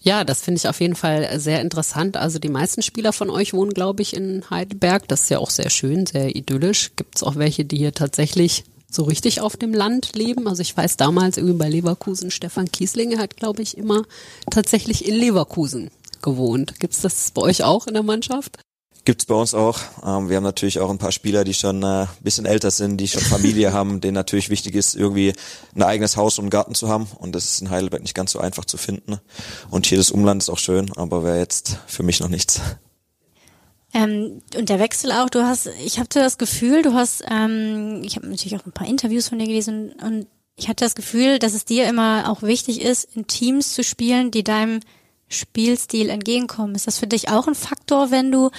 [0.00, 2.16] ja, das finde ich auf jeden Fall sehr interessant.
[2.16, 5.06] Also die meisten Spieler von euch wohnen, glaube ich, in Heidelberg.
[5.08, 6.92] Das ist ja auch sehr schön, sehr idyllisch.
[6.96, 10.48] Gibt es auch welche, die hier tatsächlich so richtig auf dem Land leben.
[10.48, 14.02] Also ich weiß damals irgendwie bei Leverkusen, Stefan Kieslinge hat, glaube ich, immer
[14.50, 15.90] tatsächlich in Leverkusen
[16.22, 16.80] gewohnt.
[16.80, 18.58] Gibt's das bei euch auch in der Mannschaft?
[19.04, 19.78] Gibt's bei uns auch.
[20.04, 23.08] Ähm, wir haben natürlich auch ein paar Spieler, die schon äh, bisschen älter sind, die
[23.08, 25.32] schon Familie haben, denen natürlich wichtig ist, irgendwie
[25.74, 27.06] ein eigenes Haus und einen Garten zu haben.
[27.18, 29.18] Und das ist in Heidelberg nicht ganz so einfach zu finden.
[29.70, 32.60] Und hier das Umland ist auch schön, aber wäre jetzt für mich noch nichts.
[33.94, 38.16] Ähm, und der Wechsel auch, du hast, ich hatte das Gefühl, du hast, ähm, ich
[38.16, 41.38] habe natürlich auch ein paar Interviews von dir gelesen und, und ich hatte das Gefühl,
[41.38, 44.80] dass es dir immer auch wichtig ist, in Teams zu spielen, die deinem
[45.28, 46.74] Spielstil entgegenkommen.
[46.74, 48.50] Ist das für dich auch ein Faktor, wenn du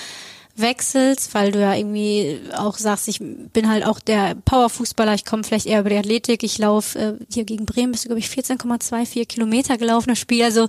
[0.62, 5.44] wechselst, weil du ja irgendwie auch sagst, ich bin halt auch der Powerfußballer, ich komme
[5.44, 8.28] vielleicht eher über die Athletik, ich laufe äh, hier gegen Bremen bist du, glaube ich,
[8.28, 10.44] 14,24 Kilometer gelaufen, das Spiel.
[10.44, 10.68] Also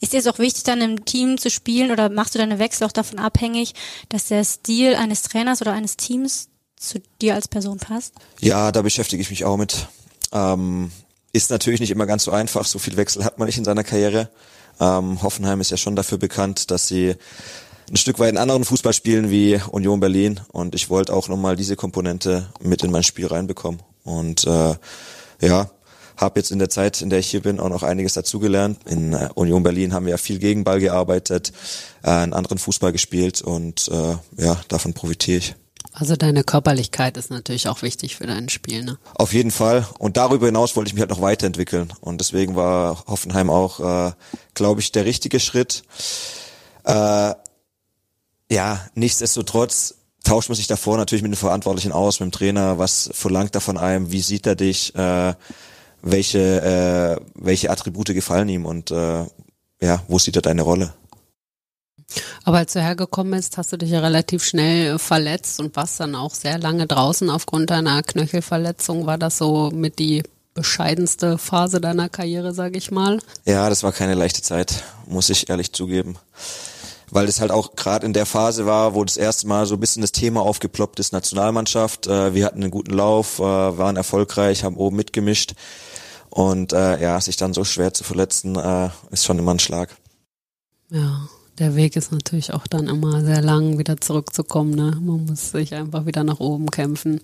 [0.00, 2.86] ist dir es auch wichtig, dann im Team zu spielen oder machst du deine Wechsel
[2.86, 3.74] auch davon abhängig,
[4.08, 8.14] dass der Stil eines Trainers oder eines Teams zu dir als Person passt?
[8.40, 9.86] Ja, da beschäftige ich mich auch mit.
[10.32, 10.90] Ähm,
[11.32, 12.66] ist natürlich nicht immer ganz so einfach.
[12.66, 14.30] So viel Wechsel hat man nicht in seiner Karriere.
[14.80, 17.14] Ähm, Hoffenheim ist ja schon dafür bekannt, dass sie
[17.92, 20.40] ein Stück weit in anderen Fußball spielen wie Union Berlin.
[20.50, 23.82] Und ich wollte auch nochmal diese Komponente mit in mein Spiel reinbekommen.
[24.02, 24.74] Und äh,
[25.40, 25.70] ja,
[26.16, 28.78] habe jetzt in der Zeit, in der ich hier bin, auch noch einiges dazugelernt.
[28.86, 31.52] In äh, Union Berlin haben wir ja viel Gegenball gearbeitet,
[32.02, 35.54] äh, einen anderen Fußball gespielt und äh, ja, davon profitiere ich.
[35.92, 38.98] Also deine Körperlichkeit ist natürlich auch wichtig für dein Spiel, ne?
[39.14, 39.86] Auf jeden Fall.
[39.98, 41.92] Und darüber hinaus wollte ich mich halt noch weiterentwickeln.
[42.00, 44.12] Und deswegen war Hoffenheim auch, äh,
[44.54, 45.82] glaube ich, der richtige Schritt.
[46.84, 47.34] Äh,
[48.52, 53.10] ja, nichtsdestotrotz tauscht man sich davor natürlich mit den Verantwortlichen aus, mit dem Trainer, was
[53.12, 55.34] verlangt er von einem, wie sieht er dich, äh,
[56.02, 59.24] welche, äh, welche Attribute gefallen ihm und äh,
[59.80, 60.92] ja, wo sieht er deine Rolle?
[62.44, 66.14] Aber als du hergekommen bist, hast du dich ja relativ schnell verletzt und warst dann
[66.14, 69.06] auch sehr lange draußen aufgrund deiner Knöchelverletzung.
[69.06, 73.18] War das so mit die bescheidenste Phase deiner Karriere, sage ich mal?
[73.46, 76.18] Ja, das war keine leichte Zeit, muss ich ehrlich zugeben.
[77.12, 79.80] Weil es halt auch gerade in der Phase war, wo das erste Mal so ein
[79.80, 82.06] bisschen das Thema aufgeploppt ist, Nationalmannschaft.
[82.06, 85.52] Äh, wir hatten einen guten Lauf, äh, waren erfolgreich, haben oben mitgemischt.
[86.30, 89.94] Und äh, ja, sich dann so schwer zu verletzen, äh, ist schon immer ein Schlag.
[90.90, 94.74] Ja der Weg ist natürlich auch dann immer sehr lang, wieder zurückzukommen.
[94.74, 94.98] Ne?
[95.00, 97.20] Man muss sich einfach wieder nach oben kämpfen.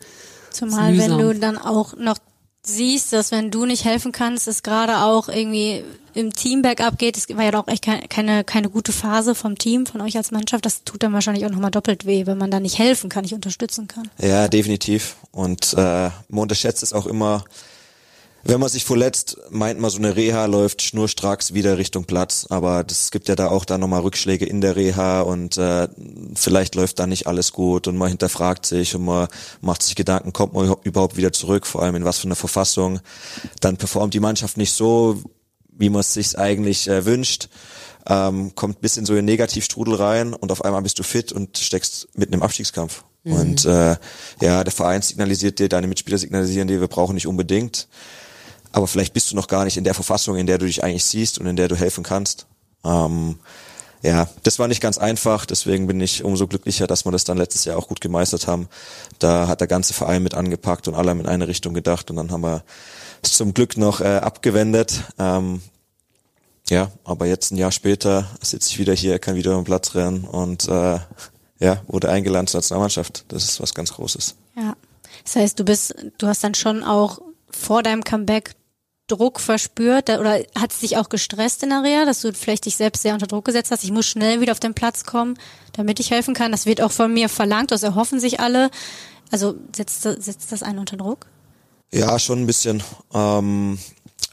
[0.51, 2.19] Zumal wenn du dann auch noch
[2.69, 7.17] siehst, dass wenn du nicht helfen kannst, es gerade auch irgendwie im Team bergab geht.
[7.17, 10.31] Es war ja doch echt keine, keine, keine gute Phase vom Team, von euch als
[10.31, 10.67] Mannschaft.
[10.67, 13.35] Das tut dann wahrscheinlich auch nochmal doppelt weh, wenn man da nicht helfen kann, nicht
[13.35, 14.09] unterstützen kann.
[14.19, 15.17] Ja, definitiv.
[15.31, 17.45] Und äh, man unterschätzt es auch immer,
[18.49, 22.47] wenn man sich verletzt, meint man, so eine Reha läuft schnurstracks wieder Richtung Platz.
[22.49, 25.87] Aber es gibt ja da auch dann nochmal Rückschläge in der Reha und äh,
[26.35, 29.29] vielleicht läuft da nicht alles gut und man hinterfragt sich und man
[29.61, 33.01] macht sich Gedanken, kommt man überhaupt wieder zurück, vor allem in was für einer Verfassung.
[33.61, 35.23] Dann performt die Mannschaft nicht so,
[35.71, 37.51] wie man es sich eigentlich äh, wünscht.
[38.07, 41.59] Ähm, kommt bis in so einen Negativstrudel rein und auf einmal bist du fit und
[41.59, 43.05] steckst mitten im Abstiegskampf.
[43.25, 43.33] Mhm.
[43.35, 43.97] Und äh,
[44.41, 47.89] ja, der Verein signalisiert dir, deine Mitspieler signalisieren dir, wir brauchen nicht unbedingt
[48.73, 51.05] aber vielleicht bist du noch gar nicht in der Verfassung, in der du dich eigentlich
[51.05, 52.47] siehst und in der du helfen kannst.
[52.85, 53.39] Ähm,
[54.03, 57.39] ja, das war nicht ganz einfach, deswegen bin ich umso glücklicher, dass wir das dann
[57.39, 58.69] letztes Jahr auch gut gemeistert haben.
[59.19, 62.17] Da hat der ganze Verein mit angepackt und alle haben in eine Richtung gedacht und
[62.17, 62.63] dann haben wir
[63.23, 65.03] es zum Glück noch äh, abgewendet.
[65.19, 65.63] Ähm,
[66.71, 70.25] ja, aber jetzt ein Jahr später sitze ich wieder hier, kann wieder am Platz rennen
[70.25, 70.99] und äh,
[71.61, 73.25] ja, wurde eingeladen zur Nationalmannschaft.
[73.29, 74.37] Das ist was ganz Großes.
[74.57, 74.77] Ja.
[75.25, 77.21] Das heißt, du bist, du hast dann schon auch
[77.59, 78.55] vor deinem Comeback
[79.09, 82.77] Druck verspürt oder hat es dich auch gestresst in der Reha, dass du vielleicht dich
[82.77, 83.83] selbst sehr unter Druck gesetzt hast?
[83.83, 85.39] Ich muss schnell wieder auf den Platz kommen,
[85.73, 86.53] damit ich helfen kann.
[86.53, 88.71] Das wird auch von mir verlangt, das erhoffen sich alle.
[89.31, 91.27] Also setzt, setzt das einen unter Druck?
[91.91, 92.83] Ja, schon ein bisschen.
[93.15, 93.79] Ähm,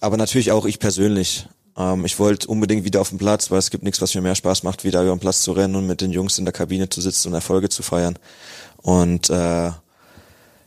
[0.02, 1.48] aber natürlich auch ich persönlich.
[1.78, 4.36] Ähm, ich wollte unbedingt wieder auf den Platz, weil es gibt nichts, was mir mehr
[4.36, 6.90] Spaß macht, wieder über den Platz zu rennen und mit den Jungs in der Kabine
[6.90, 8.20] zu sitzen und Erfolge zu feiern.
[8.78, 9.72] Und äh,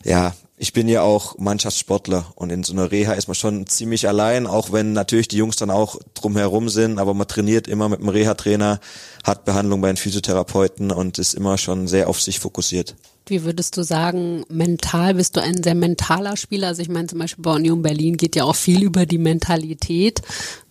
[0.04, 4.08] ja, ich bin ja auch Mannschaftssportler und in so einer Reha ist man schon ziemlich
[4.08, 8.00] allein, auch wenn natürlich die Jungs dann auch drumherum sind, aber man trainiert immer mit
[8.00, 8.80] einem Reha-Trainer,
[9.24, 12.96] hat Behandlung bei einem Physiotherapeuten und ist immer schon sehr auf sich fokussiert.
[13.26, 16.68] Wie würdest du sagen, mental bist du ein sehr mentaler Spieler?
[16.68, 20.22] Also ich meine zum Beispiel bei Union Berlin geht ja auch viel über die Mentalität.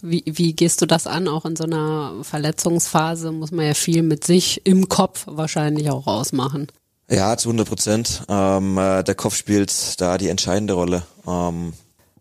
[0.01, 1.27] Wie, wie gehst du das an?
[1.27, 6.07] Auch in so einer Verletzungsphase muss man ja viel mit sich im Kopf wahrscheinlich auch
[6.07, 6.67] ausmachen.
[7.09, 8.23] Ja, zu 100 Prozent.
[8.27, 11.03] Ähm, äh, der Kopf spielt da die entscheidende Rolle.
[11.25, 11.73] Ähm,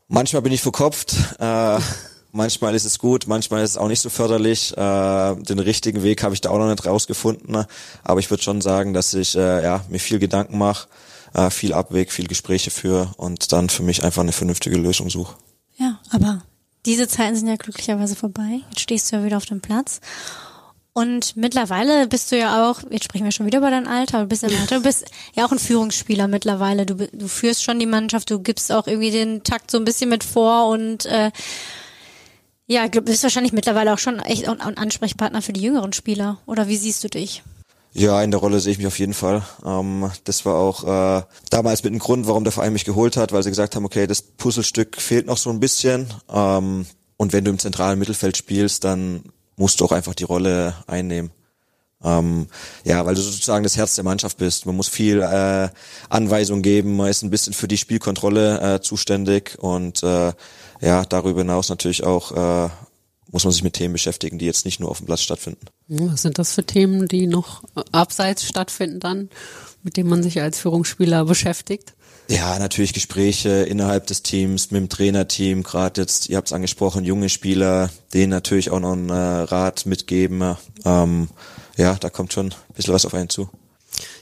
[0.09, 1.79] manchmal bin ich verkopft, äh,
[2.33, 4.77] manchmal ist es gut, manchmal ist es auch nicht so förderlich.
[4.77, 7.51] Äh, den richtigen Weg habe ich da auch noch nicht rausgefunden.
[7.51, 7.67] Ne?
[8.05, 10.87] Aber ich würde schon sagen, dass ich äh, ja, mir viel Gedanken mache,
[11.35, 15.35] äh, viel Abweg, viel Gespräche führe und dann für mich einfach eine vernünftige Lösung suche.
[15.79, 16.43] Ja, aber
[16.87, 18.61] diese Zeiten sind ja glücklicherweise vorbei.
[18.69, 20.01] Jetzt stehst du ja wieder auf dem Platz.
[20.97, 24.29] Und mittlerweile bist du ja auch, jetzt sprechen wir schon wieder über dein Alter, du
[24.29, 25.05] bist im Alter, du bist
[25.35, 26.87] ja auch ein Führungsspieler mittlerweile.
[26.87, 30.09] Du, du führst schon die Mannschaft, du gibst auch irgendwie den Takt so ein bisschen
[30.09, 31.33] mit vor und äh,
[32.67, 36.39] ja, du bist wahrscheinlich mittlerweile auch schon echt ein Ansprechpartner für die jüngeren Spieler.
[36.47, 37.43] Oder wie siehst du dich?
[37.93, 39.43] Ja, in der Rolle sehe ich mich auf jeden Fall.
[39.67, 43.33] Ähm, das war auch äh, damals mit dem Grund, warum der Verein mich geholt hat,
[43.33, 46.07] weil sie gesagt haben, okay, das Puzzlestück fehlt noch so ein bisschen.
[46.33, 46.87] Ähm,
[47.19, 49.25] und wenn du im zentralen Mittelfeld spielst, dann
[49.57, 51.31] musst du auch einfach die Rolle einnehmen.
[52.05, 52.47] Ähm,
[52.85, 54.67] ja, weil du sozusagen das Herz der Mannschaft bist.
[54.67, 55.69] Man muss viel äh,
[56.09, 60.33] Anweisung geben, man ist ein bisschen für die Spielkontrolle äh, zuständig und äh,
[60.83, 62.71] ja, darüber hinaus natürlich auch äh,
[63.33, 65.67] muss man sich mit Themen beschäftigen, die jetzt nicht nur auf dem Platz stattfinden.
[65.89, 69.31] Was sind das für Themen, die noch abseits stattfinden dann?
[69.87, 71.95] mit dem man sich als Führungsspieler beschäftigt?
[72.29, 77.05] Ja, natürlich Gespräche innerhalb des Teams, mit dem Trainerteam, gerade jetzt, ihr habt es angesprochen,
[77.05, 80.57] junge Spieler, denen natürlich auch noch einen äh, Rat mitgeben.
[80.85, 81.29] Ähm,
[81.77, 83.49] ja, da kommt schon ein bisschen was auf einen zu.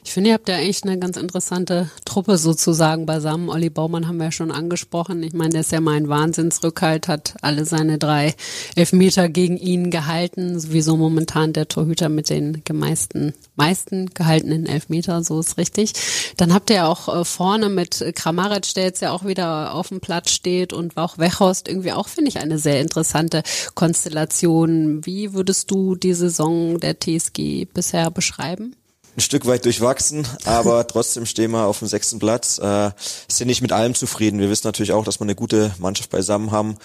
[0.05, 3.49] Ich finde, ihr habt ja eigentlich eine ganz interessante Truppe sozusagen beisammen.
[3.49, 5.23] Olli Baumann haben wir ja schon angesprochen.
[5.23, 8.35] Ich meine, der ist ja mal ein Wahnsinnsrückhalt, hat alle seine drei
[8.77, 10.61] Elfmeter gegen ihn gehalten.
[10.61, 15.95] Sowieso momentan der Torhüter mit den meisten, meisten gehaltenen Elfmeter, so ist richtig.
[16.37, 19.89] Dann habt ihr ja auch äh, vorne mit Kramaric, der jetzt ja auch wieder auf
[19.89, 23.43] dem Platz steht und auch Wechhorst irgendwie auch, finde ich, eine sehr interessante
[23.75, 25.05] Konstellation.
[25.07, 28.77] Wie würdest du die Saison der TSG bisher beschreiben?
[29.17, 32.59] Ein Stück weit durchwachsen, aber trotzdem stehen wir auf dem sechsten Platz.
[32.59, 32.91] Äh,
[33.29, 34.41] sind nicht mit allem zufrieden.
[34.41, 36.77] Wir wissen natürlich auch, dass wir eine gute Mannschaft beisammen haben.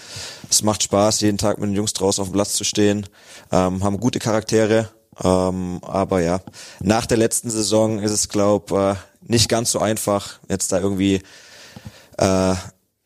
[0.49, 3.07] Es macht Spaß, jeden Tag mit den Jungs draußen auf dem Platz zu stehen,
[3.51, 4.89] ähm, haben gute Charaktere.
[5.21, 6.41] Ähm, aber ja,
[6.79, 11.21] nach der letzten Saison ist es, glaube äh, nicht ganz so einfach, jetzt da irgendwie
[12.17, 12.55] äh,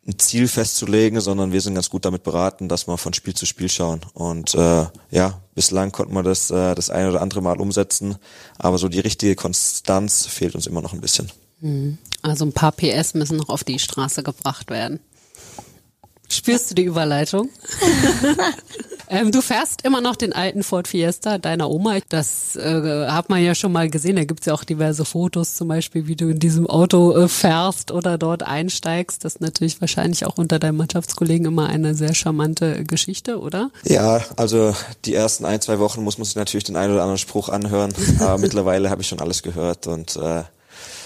[0.06, 3.46] ein Ziel festzulegen, sondern wir sind ganz gut damit beraten, dass wir von Spiel zu
[3.46, 4.02] Spiel schauen.
[4.14, 8.18] Und äh, ja, bislang konnten wir das äh, das eine oder andere Mal umsetzen,
[8.58, 11.32] aber so die richtige Konstanz fehlt uns immer noch ein bisschen.
[11.62, 11.98] Mhm.
[12.22, 15.00] Also ein paar PS müssen noch auf die Straße gebracht werden.
[16.34, 17.50] Spürst du die Überleitung?
[19.10, 22.00] ähm, du fährst immer noch den alten Ford Fiesta deiner Oma.
[22.10, 24.16] Das äh, hat man ja schon mal gesehen.
[24.16, 27.92] Da gibt's ja auch diverse Fotos, zum Beispiel, wie du in diesem Auto äh, fährst
[27.92, 29.24] oder dort einsteigst.
[29.24, 33.70] Das ist natürlich wahrscheinlich auch unter deinen Mannschaftskollegen immer eine sehr charmante Geschichte, oder?
[33.84, 37.20] Ja, also die ersten ein, zwei Wochen muss man sich natürlich den einen oder anderen
[37.20, 37.94] Spruch anhören.
[38.20, 40.44] Aber mittlerweile habe ich schon alles gehört und äh,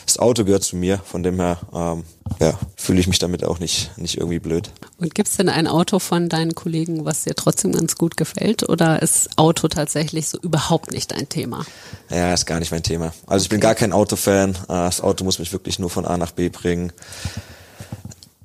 [0.08, 2.04] das Auto gehört zu mir, von dem her ähm,
[2.40, 4.72] ja, fühle ich mich damit auch nicht, nicht irgendwie blöd.
[4.98, 8.68] Und gibt es denn ein Auto von deinen Kollegen, was dir trotzdem ganz gut gefällt?
[8.68, 11.66] Oder ist Auto tatsächlich so überhaupt nicht dein Thema?
[12.10, 13.14] Ja, ist gar nicht mein Thema.
[13.26, 14.52] Also ich bin gar kein Autofan.
[14.52, 16.94] Äh, das Auto muss mich wirklich nur von A nach B bringen.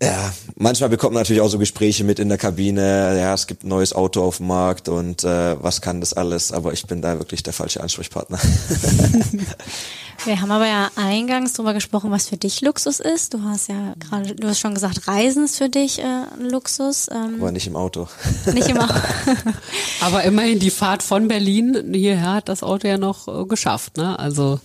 [0.02, 3.16] Ja, manchmal bekommt man natürlich auch so Gespräche mit in der Kabine.
[3.16, 6.50] Ja, es gibt ein neues Auto auf dem Markt und äh, was kann das alles?
[6.50, 8.40] Aber ich bin da wirklich der falsche Ansprechpartner.
[10.24, 13.34] Wir haben aber ja eingangs darüber gesprochen, was für dich Luxus ist.
[13.34, 17.08] Du hast ja gerade, du hast schon gesagt, Reisen ist für dich äh, ein Luxus.
[17.10, 18.06] Ähm, aber nicht im Auto.
[18.52, 18.94] Nicht im Auto.
[20.00, 23.96] aber immerhin die Fahrt von Berlin hierher hat das Auto ja noch äh, geschafft.
[23.96, 24.16] Ne?
[24.16, 24.60] Also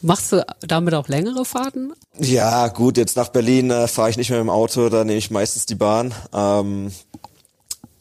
[0.00, 1.92] machst du damit auch längere Fahrten?
[2.18, 5.30] Ja, gut, jetzt nach Berlin äh, fahre ich nicht mehr dem Auto, da nehme ich
[5.30, 6.14] meistens die Bahn.
[6.32, 6.90] Ähm,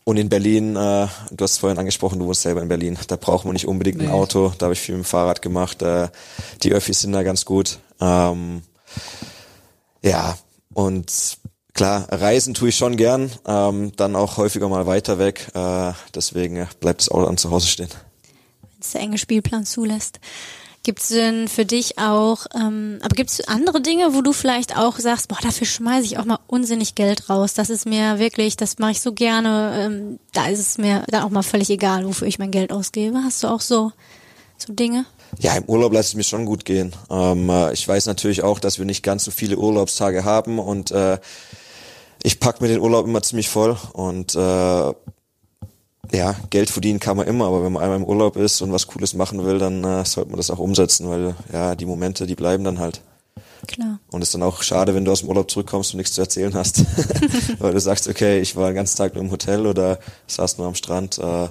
[0.04, 3.16] und in Berlin, äh, du hast es vorhin angesprochen, du wohnst selber in Berlin, da
[3.16, 4.06] braucht man nicht unbedingt nee.
[4.06, 6.10] ein Auto, da habe ich viel mit dem Fahrrad gemacht, äh,
[6.64, 7.80] die Öffis sind da ganz gut.
[8.00, 8.64] Ähm,
[10.02, 10.38] ja,
[10.74, 11.38] und
[11.74, 16.68] klar, reisen tue ich schon gern, ähm, dann auch häufiger mal weiter weg, äh, deswegen
[16.80, 17.90] bleibt das Auto dann zu Hause stehen.
[18.62, 20.20] Wenn es der enge Spielplan zulässt.
[20.84, 24.78] Gibt es denn für dich auch, ähm, aber gibt es andere Dinge, wo du vielleicht
[24.78, 27.54] auch sagst, boah, dafür schmeiße ich auch mal unsinnig Geld raus.
[27.54, 29.74] Das ist mir wirklich, das mache ich so gerne.
[29.78, 33.20] Ähm, da ist es mir dann auch mal völlig egal, wofür ich mein Geld ausgebe.
[33.24, 33.92] Hast du auch so,
[34.58, 35.06] so Dinge?
[35.40, 36.96] Ja, im Urlaub lasse ich mir schon gut gehen.
[37.12, 40.90] Ähm, äh, ich weiß natürlich auch, dass wir nicht ganz so viele Urlaubstage haben und
[40.90, 41.20] äh,
[42.24, 44.94] ich pack mir den Urlaub immer ziemlich voll und äh,
[46.12, 48.88] ja, Geld verdienen kann man immer, aber wenn man einmal im Urlaub ist und was
[48.88, 52.36] Cooles machen will, dann äh, sollte man das auch umsetzen, weil ja, die Momente, die
[52.36, 53.02] bleiben dann halt.
[53.68, 54.00] Klar.
[54.12, 56.22] Und es ist dann auch schade, wenn du aus dem Urlaub zurückkommst und nichts zu
[56.22, 56.84] erzählen hast.
[57.60, 60.68] weil du sagst, okay, ich war den ganzen Tag nur im Hotel oder saß nur
[60.68, 61.20] am Strand.
[61.20, 61.50] Äh, ja.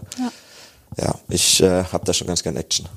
[0.99, 2.89] ja, ich äh, habe da schon ganz gern Action.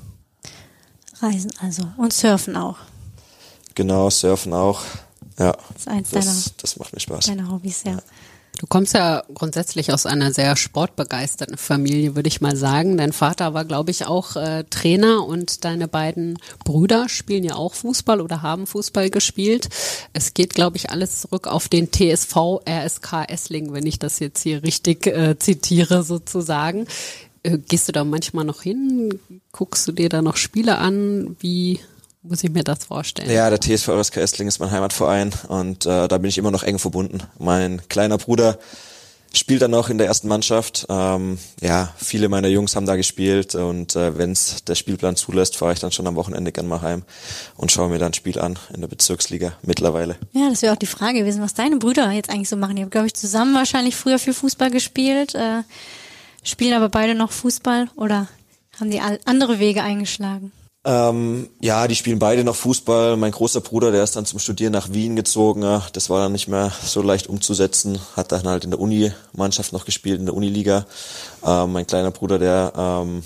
[1.20, 2.76] Reisen also und Surfen auch.
[3.74, 4.82] Genau, Surfen auch.
[5.38, 5.52] Ja.
[5.52, 7.26] Das ist eins das, deiner, das macht mir Spaß.
[7.26, 7.92] Deine Hobbys, ja.
[7.92, 7.98] ja.
[8.64, 12.96] Du kommst ja grundsätzlich aus einer sehr sportbegeisterten Familie, würde ich mal sagen.
[12.96, 17.74] Dein Vater war, glaube ich, auch äh, Trainer und deine beiden Brüder spielen ja auch
[17.74, 19.68] Fußball oder haben Fußball gespielt.
[20.14, 24.42] Es geht, glaube ich, alles zurück auf den TSV RSK Essling, wenn ich das jetzt
[24.42, 26.86] hier richtig äh, zitiere sozusagen.
[27.42, 29.20] Äh, gehst du da manchmal noch hin?
[29.52, 31.36] Guckst du dir da noch Spiele an?
[31.38, 31.80] Wie
[32.24, 33.30] muss ich mir das vorstellen?
[33.30, 36.62] Ja, der TSV RSK Essling ist mein Heimatverein und äh, da bin ich immer noch
[36.62, 37.22] eng verbunden.
[37.38, 38.58] Mein kleiner Bruder
[39.32, 40.86] spielt dann noch in der ersten Mannschaft.
[40.88, 45.56] Ähm, ja, viele meiner Jungs haben da gespielt und äh, wenn es der Spielplan zulässt,
[45.56, 47.02] fahre ich dann schon am Wochenende gern mal heim
[47.56, 50.16] und schaue mir dann ein Spiel an in der Bezirksliga mittlerweile.
[50.32, 52.76] Ja, das wäre auch die Frage gewesen, was deine Brüder jetzt eigentlich so machen.
[52.76, 55.62] Die haben, glaube ich, zusammen wahrscheinlich früher viel Fußball gespielt, äh,
[56.42, 58.28] spielen aber beide noch Fußball oder
[58.80, 60.52] haben die andere Wege eingeschlagen?
[60.86, 63.16] Ähm, ja, die spielen beide noch Fußball.
[63.16, 65.62] Mein großer Bruder, der ist dann zum Studieren nach Wien gezogen.
[65.92, 67.98] Das war dann nicht mehr so leicht umzusetzen.
[68.16, 70.84] Hat dann halt in der Uni-Mannschaft noch gespielt, in der Uniliga.
[71.44, 73.22] Ähm, mein kleiner Bruder, der ähm,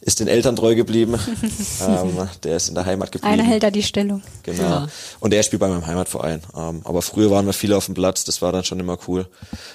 [0.00, 1.14] ist den Eltern treu geblieben.
[1.86, 3.32] ähm, der ist in der Heimat geblieben.
[3.32, 4.22] Einer hält da die Stellung.
[4.42, 4.62] Genau.
[4.62, 4.88] Ja.
[5.20, 6.42] Und er spielt bei meinem Heimatverein.
[6.56, 9.28] Ähm, aber früher waren wir viele auf dem Platz, das war dann schon immer cool,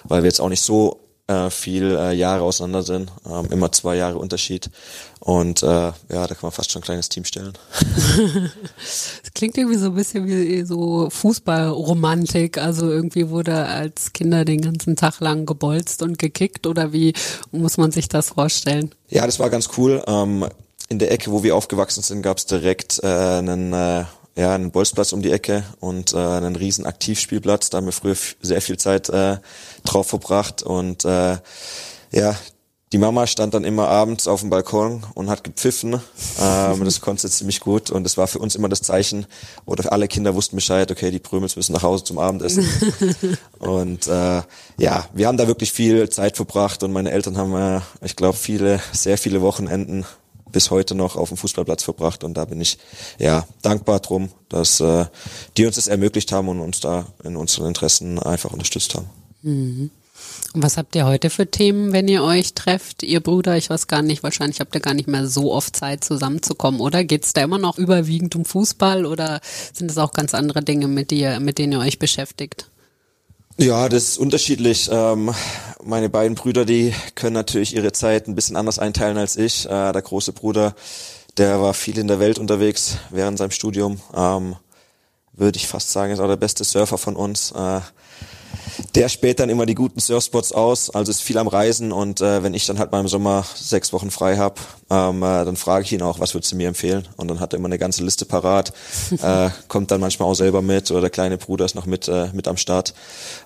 [0.03, 3.95] weil wir jetzt auch nicht so äh, viel äh, Jahre auseinander sind, ähm, immer zwei
[3.95, 4.69] Jahre Unterschied.
[5.19, 7.53] Und äh, ja, da kann man fast schon ein kleines Team stellen.
[8.77, 12.57] Das klingt irgendwie so ein bisschen wie so Fußballromantik.
[12.57, 17.13] Also irgendwie wurde als Kinder den ganzen Tag lang gebolzt und gekickt oder wie
[17.51, 18.93] muss man sich das vorstellen?
[19.09, 20.03] Ja, das war ganz cool.
[20.07, 20.47] Ähm,
[20.87, 24.71] in der Ecke, wo wir aufgewachsen sind, gab es direkt äh, einen, äh, ja, einen
[24.71, 27.69] Bolzplatz um die Ecke und äh, einen riesen Aktivspielplatz.
[27.69, 29.37] Da haben wir früher sehr viel Zeit äh,
[29.83, 31.37] drauf verbracht und äh,
[32.11, 32.35] ja,
[32.91, 35.99] die Mama stand dann immer abends auf dem Balkon und hat gepfiffen.
[36.37, 39.25] Ähm, das konnte sie ziemlich gut und das war für uns immer das Zeichen.
[39.65, 42.67] Oder alle Kinder wussten Bescheid, okay, die Prümels müssen nach Hause zum Abendessen.
[43.59, 44.41] und äh,
[44.77, 48.37] ja, wir haben da wirklich viel Zeit verbracht und meine Eltern haben, äh, ich glaube,
[48.37, 50.05] viele, sehr viele Wochenenden
[50.55, 52.77] bis heute noch auf dem Fußballplatz verbracht und da bin ich
[53.19, 55.05] ja dankbar drum, dass äh,
[55.57, 59.09] die uns das ermöglicht haben und uns da in unseren Interessen einfach unterstützt haben.
[59.43, 59.91] Und
[60.53, 63.57] was habt ihr heute für Themen, wenn ihr euch trefft, ihr Brüder?
[63.57, 67.03] Ich weiß gar nicht, wahrscheinlich habt ihr gar nicht mehr so oft Zeit zusammenzukommen, oder?
[67.03, 69.41] Geht's da immer noch überwiegend um Fußball oder
[69.73, 72.69] sind es auch ganz andere Dinge, mit, die, mit denen ihr euch beschäftigt?
[73.57, 74.89] Ja, das ist unterschiedlich.
[74.89, 75.33] Ähm,
[75.85, 79.65] meine beiden Brüder, die können natürlich ihre Zeit ein bisschen anders einteilen als ich.
[79.65, 80.75] Äh, der große Bruder,
[81.37, 84.01] der war viel in der Welt unterwegs während seinem Studium.
[84.15, 84.55] Ähm,
[85.33, 87.51] Würde ich fast sagen, ist auch der beste Surfer von uns.
[87.51, 87.81] Äh,
[88.95, 92.43] der späht dann immer die guten Surfspots aus, also ist viel am Reisen und äh,
[92.43, 94.59] wenn ich dann halt mal im Sommer sechs Wochen frei hab,
[94.89, 97.07] ähm, äh, dann frage ich ihn auch, was würdest du mir empfehlen?
[97.17, 98.73] Und dann hat er immer eine ganze Liste parat,
[99.21, 102.29] äh, kommt dann manchmal auch selber mit oder der kleine Bruder ist noch mit, äh,
[102.33, 102.93] mit am Start.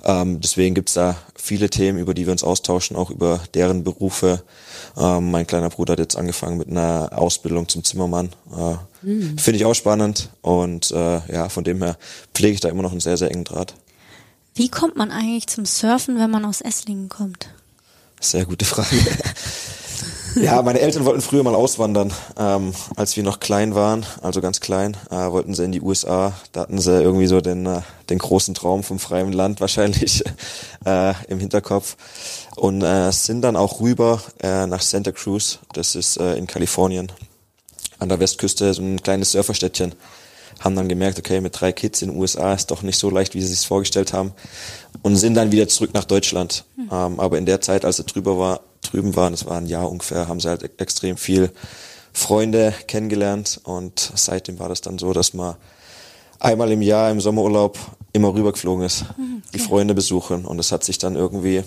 [0.03, 4.41] Ähm, deswegen gibt's da viele Themen, über die wir uns austauschen, auch über deren Berufe.
[4.97, 8.29] Ähm, mein kleiner Bruder hat jetzt angefangen mit einer Ausbildung zum Zimmermann.
[8.51, 8.75] Äh,
[9.37, 11.97] Finde ich auch spannend und äh, ja, von dem her
[12.33, 13.75] pflege ich da immer noch einen sehr, sehr engen Draht.
[14.59, 17.47] Wie kommt man eigentlich zum Surfen, wenn man aus Esslingen kommt?
[18.19, 18.89] Sehr gute Frage.
[20.35, 24.59] ja, meine Eltern wollten früher mal auswandern, ähm, als wir noch klein waren, also ganz
[24.59, 26.33] klein, äh, wollten sie in die USA.
[26.51, 30.25] Da hatten sie irgendwie so den, äh, den großen Traum vom freien Land wahrscheinlich
[30.85, 31.95] äh, im Hinterkopf
[32.57, 37.09] und äh, sind dann auch rüber äh, nach Santa Cruz, das ist äh, in Kalifornien,
[37.97, 39.95] an der Westküste, so ein kleines Surferstädtchen
[40.59, 43.33] haben dann gemerkt, okay, mit drei Kids in den USA ist doch nicht so leicht,
[43.33, 44.33] wie sie sich vorgestellt haben
[45.01, 46.65] und sind dann wieder zurück nach Deutschland.
[46.91, 49.89] Ähm, aber in der Zeit, als sie drüber war, drüben waren, das war ein Jahr
[49.89, 51.51] ungefähr, haben sie halt e- extrem viel
[52.13, 55.55] Freunde kennengelernt und seitdem war das dann so, dass man
[56.39, 57.77] einmal im Jahr im Sommerurlaub
[58.13, 59.05] immer rübergeflogen ist,
[59.53, 61.63] die Freunde besuchen und das hat sich dann irgendwie,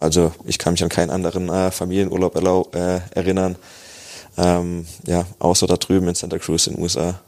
[0.00, 3.56] also ich kann mich an keinen anderen äh, Familienurlaub äh, erinnern,
[4.38, 7.20] ähm, ja, außer da drüben in Santa Cruz in den USA.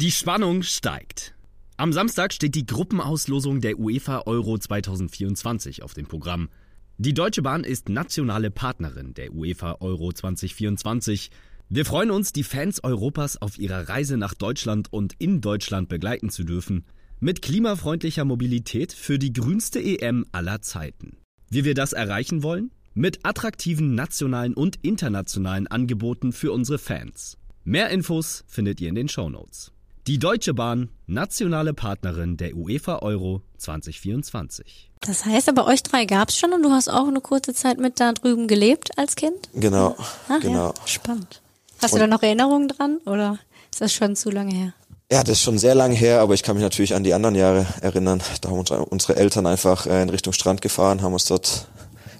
[0.00, 1.34] Die Spannung steigt.
[1.76, 6.50] Am Samstag steht die Gruppenauslosung der UEFA Euro 2024 auf dem Programm.
[6.98, 11.32] Die Deutsche Bahn ist nationale Partnerin der UEFA Euro 2024.
[11.68, 16.30] Wir freuen uns, die Fans Europas auf ihrer Reise nach Deutschland und in Deutschland begleiten
[16.30, 16.84] zu dürfen.
[17.18, 21.16] Mit klimafreundlicher Mobilität für die grünste EM aller Zeiten.
[21.50, 22.70] Wie wir das erreichen wollen?
[22.94, 27.36] Mit attraktiven nationalen und internationalen Angeboten für unsere Fans.
[27.64, 29.72] Mehr Infos findet ihr in den Shownotes.
[30.08, 34.90] Die Deutsche Bahn, nationale Partnerin der UEFA Euro 2024.
[35.02, 38.00] Das heißt, aber euch drei gab's schon und du hast auch eine kurze Zeit mit
[38.00, 39.50] da drüben gelebt als Kind?
[39.52, 39.94] Genau,
[40.30, 40.68] Ah, genau.
[40.68, 41.42] Ja, spannend.
[41.82, 43.38] Hast du Und- da noch Erinnerungen dran oder
[43.70, 44.72] ist das schon zu lange her?
[45.12, 47.34] Ja, das ist schon sehr lange her, aber ich kann mich natürlich an die anderen
[47.34, 48.22] Jahre erinnern.
[48.40, 51.68] Da haben uns unsere Eltern einfach äh, in Richtung Strand gefahren, haben uns dort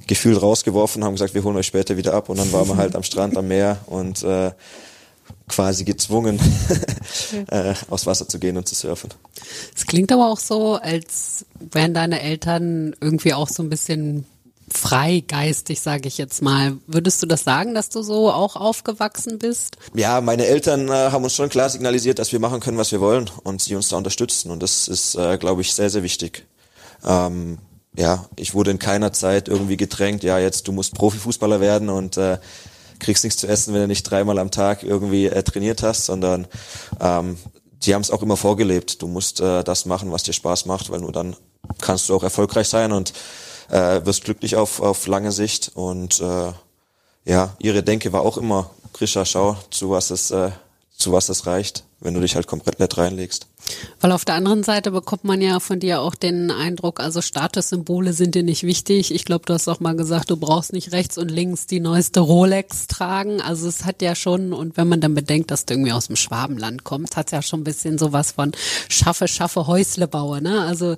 [0.07, 2.95] gefühlt rausgeworfen, haben gesagt, wir holen euch später wieder ab und dann waren wir halt
[2.95, 4.53] am Strand, am Meer und äh,
[5.49, 6.39] quasi gezwungen,
[7.49, 9.11] äh, aufs Wasser zu gehen und zu surfen.
[9.75, 14.27] Es klingt aber auch so, als wären deine Eltern irgendwie auch so ein bisschen
[14.71, 16.77] freigeistig, sage ich jetzt mal.
[16.87, 19.77] Würdest du das sagen, dass du so auch aufgewachsen bist?
[19.95, 23.01] Ja, meine Eltern äh, haben uns schon klar signalisiert, dass wir machen können, was wir
[23.01, 26.47] wollen und sie uns da unterstützen und das ist, äh, glaube ich, sehr, sehr wichtig.
[27.05, 27.59] Ähm,
[27.97, 32.17] ja, ich wurde in keiner Zeit irgendwie gedrängt, ja, jetzt du musst Profifußballer werden und
[32.17, 32.39] äh,
[32.99, 36.47] kriegst nichts zu essen, wenn du nicht dreimal am Tag irgendwie äh, trainiert hast, sondern
[37.01, 37.39] ähm,
[37.83, 39.03] die haben es auch immer vorgelebt.
[39.03, 41.37] Du musst äh, das machen, was dir Spaß macht, weil nur dann
[41.81, 43.13] kannst du auch erfolgreich sein und
[43.71, 45.73] äh, wirst glücklich auf, auf lange Sicht.
[45.75, 46.53] Und äh,
[47.25, 50.51] ja, ihre Denke war auch immer, Grisha, schau, zu was es, äh,
[50.97, 51.85] zu was es reicht.
[52.01, 53.49] Wenn du dich halt komplett reinlegst.
[54.01, 58.13] Weil auf der anderen Seite bekommt man ja von dir auch den Eindruck, also Statussymbole
[58.13, 59.13] sind dir nicht wichtig.
[59.13, 62.21] Ich glaube, du hast auch mal gesagt, du brauchst nicht rechts und links die neueste
[62.21, 63.41] Rolex tragen.
[63.41, 66.17] Also es hat ja schon, und wenn man dann bedenkt, dass du irgendwie aus dem
[66.17, 68.53] Schwabenland kommst, hat es ja schon ein bisschen sowas von
[68.89, 70.41] schaffe, schaffe, Häusle baue.
[70.41, 70.63] Ne?
[70.63, 70.95] Also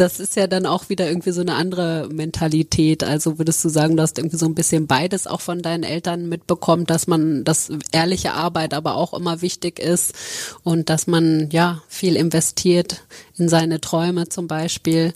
[0.00, 3.04] das ist ja dann auch wieder irgendwie so eine andere Mentalität.
[3.04, 6.28] Also würdest du sagen, du hast irgendwie so ein bisschen beides auch von deinen Eltern
[6.28, 10.14] mitbekommen, dass man, dass ehrliche Arbeit aber auch immer wichtig ist
[10.62, 13.02] und dass man ja viel investiert
[13.36, 15.12] in seine Träume zum Beispiel.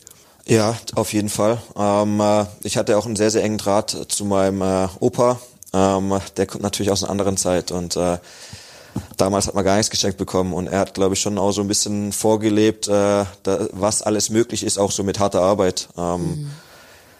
[0.47, 1.63] Ja, auf jeden Fall.
[1.77, 5.41] Ähm, äh, ich hatte auch einen sehr, sehr engen Draht zu meinem äh, Opa.
[5.73, 8.19] Ähm, der kommt natürlich aus einer anderen Zeit und äh,
[9.17, 11.61] damals hat man gar nichts geschenkt bekommen und er hat, glaube ich, schon auch so
[11.61, 15.89] ein bisschen vorgelebt, äh, da, was alles möglich ist, auch so mit harter Arbeit.
[15.97, 16.51] Ähm, mhm.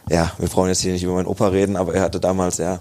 [0.09, 2.81] Ja, wir brauchen jetzt hier nicht über meinen Opa reden, aber er hatte damals ja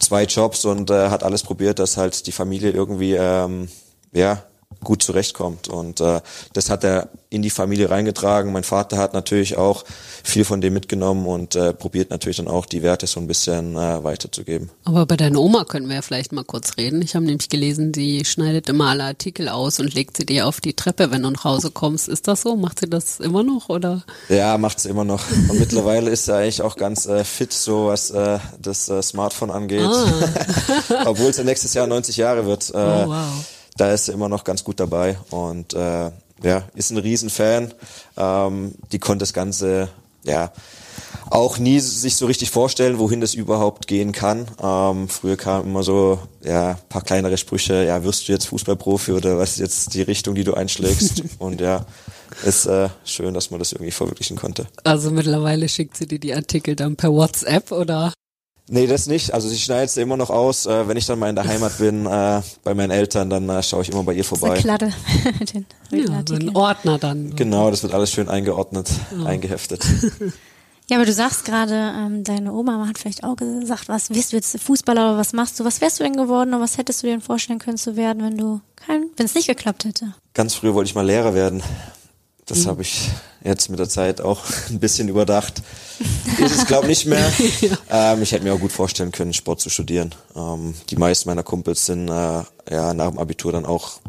[0.00, 3.68] zwei Jobs und äh, hat alles probiert, dass halt die Familie irgendwie ähm,
[4.12, 4.42] ja
[4.82, 5.68] gut zurechtkommt.
[5.68, 6.20] Und äh,
[6.52, 8.52] das hat er in die Familie reingetragen.
[8.52, 9.84] Mein Vater hat natürlich auch
[10.22, 13.76] viel von dem mitgenommen und äh, probiert natürlich dann auch die Werte so ein bisschen
[13.76, 14.70] äh, weiterzugeben.
[14.84, 17.02] Aber bei deiner Oma können wir ja vielleicht mal kurz reden.
[17.02, 20.60] Ich habe nämlich gelesen, sie schneidet immer alle Artikel aus und legt sie dir auf
[20.60, 22.08] die Treppe, wenn du nach Hause kommst.
[22.08, 22.56] Ist das so?
[22.56, 24.04] Macht sie das immer noch oder?
[24.28, 25.22] Ja, macht sie immer noch.
[25.48, 29.50] Und mittlerweile ist sie eigentlich auch ganz äh, fit, so was äh, das äh, Smartphone
[29.50, 29.82] angeht.
[29.82, 30.06] Ah.
[31.06, 32.70] Obwohl es ja nächstes Jahr 90 Jahre wird.
[32.70, 36.10] Äh, oh, wow da ist er immer noch ganz gut dabei und äh,
[36.42, 37.74] ja, ist ein Riesenfan.
[38.16, 39.88] Ähm, die konnte das Ganze
[40.24, 40.52] ja
[41.30, 44.46] auch nie sich so richtig vorstellen, wohin das überhaupt gehen kann.
[44.62, 49.38] Ähm, früher kamen immer so ja paar kleinere Sprüche, ja wirst du jetzt Fußballprofi oder
[49.38, 51.22] was ist jetzt die Richtung, die du einschlägst?
[51.38, 51.86] und ja,
[52.44, 54.66] ist äh, schön, dass man das irgendwie verwirklichen konnte.
[54.84, 58.12] Also mittlerweile schickt sie dir die Artikel dann per WhatsApp oder?
[58.66, 59.34] Nee, das nicht.
[59.34, 60.64] Also sie schneidet es immer noch aus.
[60.64, 63.62] Äh, wenn ich dann mal in der Heimat bin, äh, bei meinen Eltern, dann äh,
[63.62, 64.58] schaue ich immer bei ihr vorbei.
[64.58, 64.90] Kladde.
[65.52, 67.36] Den ja, so ein Ordner dann.
[67.36, 68.90] Genau, das wird alles schön eingeordnet,
[69.20, 69.24] oh.
[69.24, 69.84] eingeheftet.
[70.90, 74.36] Ja, aber du sagst gerade, ähm, deine Oma hat vielleicht auch gesagt, was wirst du
[74.36, 75.64] jetzt Fußballer oder was machst du?
[75.64, 78.22] Was wärst du denn geworden oder was hättest du dir denn vorstellen können zu werden,
[78.22, 80.12] wenn du kein, wenn es nicht geklappt hätte?
[80.34, 81.62] Ganz früh wollte ich mal Lehrer werden.
[82.44, 82.68] Das mhm.
[82.68, 83.08] habe ich
[83.44, 85.62] jetzt mit der Zeit auch ein bisschen überdacht.
[86.38, 87.30] Ist es, glaube nicht mehr.
[87.60, 88.12] ja.
[88.12, 90.14] ähm, ich hätte mir auch gut vorstellen können, Sport zu studieren.
[90.34, 94.00] Ähm, die meisten meiner Kumpels sind äh, ja nach dem Abitur dann auch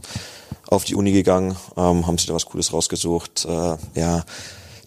[0.68, 3.46] auf die Uni gegangen, ähm, haben sich da was Cooles rausgesucht.
[3.46, 4.26] Äh, ja,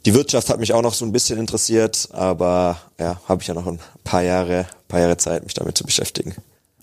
[0.06, 3.54] die Wirtschaft hat mich auch noch so ein bisschen interessiert, aber ja, habe ich ja
[3.54, 6.34] noch ein paar Jahre, paar Jahre Zeit, mich damit zu beschäftigen.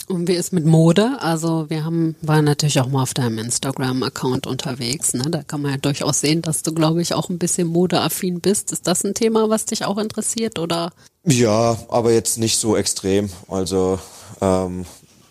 [0.08, 1.18] Und wie ist mit Mode?
[1.20, 5.14] Also wir haben, waren natürlich auch mal auf deinem Instagram-Account unterwegs.
[5.14, 5.24] Ne?
[5.30, 8.72] Da kann man ja durchaus sehen, dass du, glaube ich, auch ein bisschen modeaffin bist.
[8.72, 10.92] Ist das ein Thema, was dich auch interessiert oder?
[11.24, 13.30] Ja, aber jetzt nicht so extrem.
[13.48, 14.00] Also
[14.42, 14.86] ähm,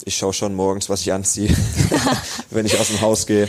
[0.05, 1.55] ich schaue schon morgens, was ich anziehe,
[2.51, 3.49] wenn ich aus dem Haus gehe.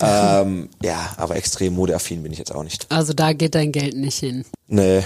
[0.00, 2.86] Ähm, ja, aber extrem modeaffin bin ich jetzt auch nicht.
[2.90, 4.44] Also da geht dein Geld nicht hin.
[4.68, 5.02] Nee,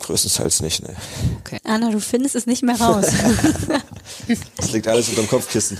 [0.00, 0.94] größtenteils nicht, nee.
[1.40, 1.58] Okay.
[1.64, 3.06] Anna, du findest es nicht mehr raus.
[4.56, 5.78] das liegt alles unter dem Kopfkissen.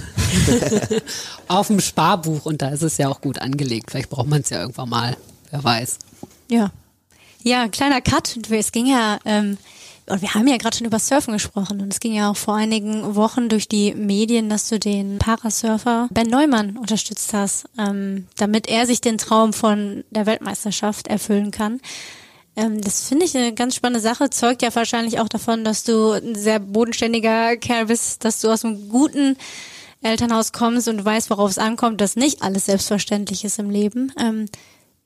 [1.49, 3.91] Auf dem Sparbuch und da ist es ja auch gut angelegt.
[3.91, 5.17] Vielleicht braucht man es ja irgendwann mal.
[5.51, 5.99] Wer weiß.
[6.51, 6.71] Ja.
[7.43, 8.39] Ja, kleiner Cut.
[8.51, 9.59] Es ging ja ähm,
[10.07, 12.55] und wir haben ja gerade schon über Surfen gesprochen und es ging ja auch vor
[12.55, 18.69] einigen Wochen durch die Medien, dass du den Parasurfer Ben Neumann unterstützt hast, ähm, damit
[18.69, 21.81] er sich den Traum von der Weltmeisterschaft erfüllen kann.
[22.57, 26.13] Ähm, das finde ich eine ganz spannende Sache, zeugt ja wahrscheinlich auch davon, dass du
[26.13, 29.37] ein sehr bodenständiger Kerl bist, dass du aus einem guten
[30.03, 34.13] Elternhaus kommst und weißt, worauf es ankommt, dass nicht alles selbstverständlich ist im Leben.
[34.21, 34.47] Ähm,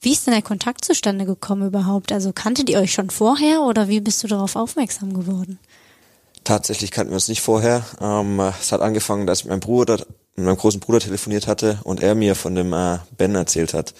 [0.00, 2.12] wie ist denn der Kontakt zustande gekommen überhaupt?
[2.12, 5.58] Also kanntet ihr euch schon vorher oder wie bist du darauf aufmerksam geworden?
[6.44, 7.84] Tatsächlich kannten wir uns nicht vorher.
[8.00, 9.98] Ähm, es hat angefangen, dass ich mit meinem Bruder,
[10.36, 13.92] mit meinem großen Bruder telefoniert hatte und er mir von dem äh, Ben erzählt hat.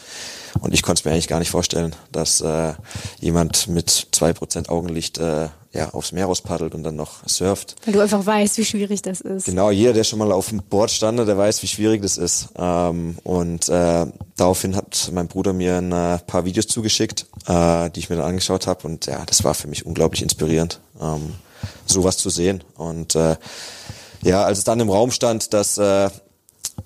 [0.61, 2.74] Und ich konnte es mir eigentlich gar nicht vorstellen, dass äh,
[3.20, 7.76] jemand mit zwei Prozent Augenlicht äh, ja, aufs Meer rauspaddelt und dann noch surft.
[7.84, 9.44] Weil du einfach weißt, wie schwierig das ist.
[9.44, 12.49] Genau, jeder, der schon mal auf dem Board stand, der weiß, wie schwierig das ist.
[12.57, 18.01] Ähm, und äh, daraufhin hat mein Bruder mir ein äh, paar Videos zugeschickt, äh, die
[18.01, 18.86] ich mir dann angeschaut habe.
[18.88, 21.34] Und ja, das war für mich unglaublich inspirierend, ähm,
[21.84, 22.64] sowas zu sehen.
[22.76, 23.36] Und äh,
[24.22, 26.09] ja, als es dann im Raum stand, dass äh,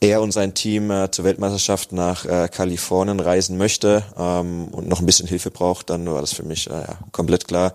[0.03, 5.00] er und sein Team äh, zur Weltmeisterschaft nach äh, Kalifornien reisen möchte ähm, und noch
[5.00, 7.72] ein bisschen Hilfe braucht, dann war das für mich äh, ja, komplett klar,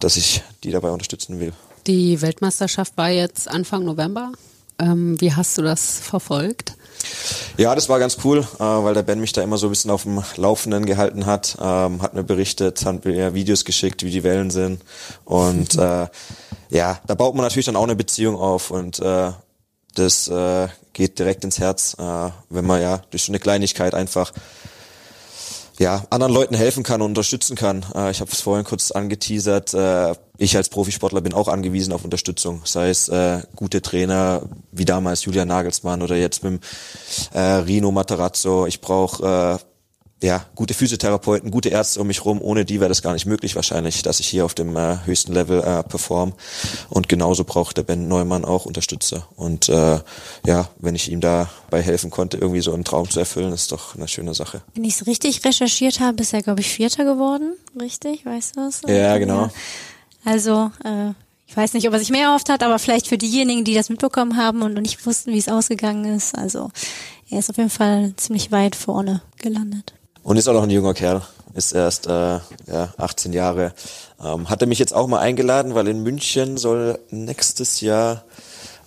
[0.00, 1.52] dass ich die dabei unterstützen will.
[1.86, 4.32] Die Weltmeisterschaft war jetzt Anfang November.
[4.78, 6.74] Ähm, wie hast du das verfolgt?
[7.56, 9.90] Ja, das war ganz cool, äh, weil der Ben mich da immer so ein bisschen
[9.90, 14.24] auf dem Laufenden gehalten hat, ähm, hat mir berichtet, hat mir Videos geschickt, wie die
[14.24, 14.80] Wellen sind
[15.24, 16.08] und äh,
[16.68, 19.30] ja, da baut man natürlich dann auch eine Beziehung auf und äh,
[19.98, 24.32] das äh, geht direkt ins Herz, äh, wenn man ja durch so eine Kleinigkeit einfach
[25.78, 27.84] ja, anderen Leuten helfen kann und unterstützen kann.
[27.94, 29.74] Äh, ich habe es vorhin kurz angeteasert.
[29.74, 34.42] Äh, ich als Profisportler bin auch angewiesen auf Unterstützung, sei es äh, gute Trainer
[34.72, 36.62] wie damals Julian Nagelsmann oder jetzt mit
[37.32, 38.66] äh, Rino Materazzo.
[38.66, 39.75] Ich brauche äh,
[40.26, 42.42] ja, gute Physiotherapeuten, gute Ärzte um mich rum.
[42.42, 45.32] Ohne die wäre das gar nicht möglich wahrscheinlich, dass ich hier auf dem äh, höchsten
[45.32, 46.32] Level äh, perform.
[46.90, 49.28] Und genauso braucht der Ben Neumann auch Unterstützer.
[49.36, 50.00] Und äh,
[50.44, 53.94] ja, wenn ich ihm dabei helfen konnte, irgendwie so einen Traum zu erfüllen, ist doch
[53.94, 54.62] eine schöne Sache.
[54.74, 57.54] Wenn ich es richtig recherchiert habe, ist er, glaube ich, Vierter geworden.
[57.80, 58.82] Richtig, weißt du das?
[58.88, 59.48] Ja, genau.
[60.24, 61.10] Also, äh,
[61.46, 63.90] ich weiß nicht, ob er sich mehr erhofft hat, aber vielleicht für diejenigen, die das
[63.90, 66.36] mitbekommen haben und nicht wussten, wie es ausgegangen ist.
[66.36, 66.72] Also,
[67.30, 69.95] er ist auf jeden Fall ziemlich weit vorne gelandet.
[70.26, 71.22] Und ist auch noch ein junger Kerl,
[71.54, 72.10] ist erst äh,
[72.66, 73.72] ja, 18 Jahre.
[74.20, 78.24] Ähm, hat er mich jetzt auch mal eingeladen, weil in München soll nächstes Jahr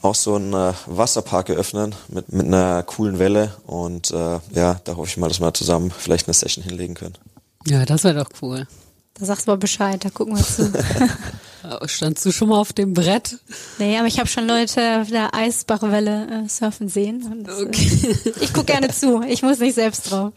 [0.02, 3.54] auch so ein äh, Wasserpark eröffnen mit, mit einer coolen Welle.
[3.66, 7.18] Und äh, ja, da hoffe ich mal, dass wir zusammen vielleicht eine Session hinlegen können.
[7.66, 8.68] Ja, das wäre doch cool.
[9.14, 10.74] Da sagst du mal Bescheid, da gucken wir zu.
[11.88, 13.40] Standst du schon mal auf dem Brett?
[13.78, 17.46] Nee, aber ich habe schon Leute auf der Eisbachwelle äh, surfen sehen.
[17.46, 18.18] Das, okay.
[18.26, 20.34] äh, ich gucke gerne zu, ich muss nicht selbst drauf.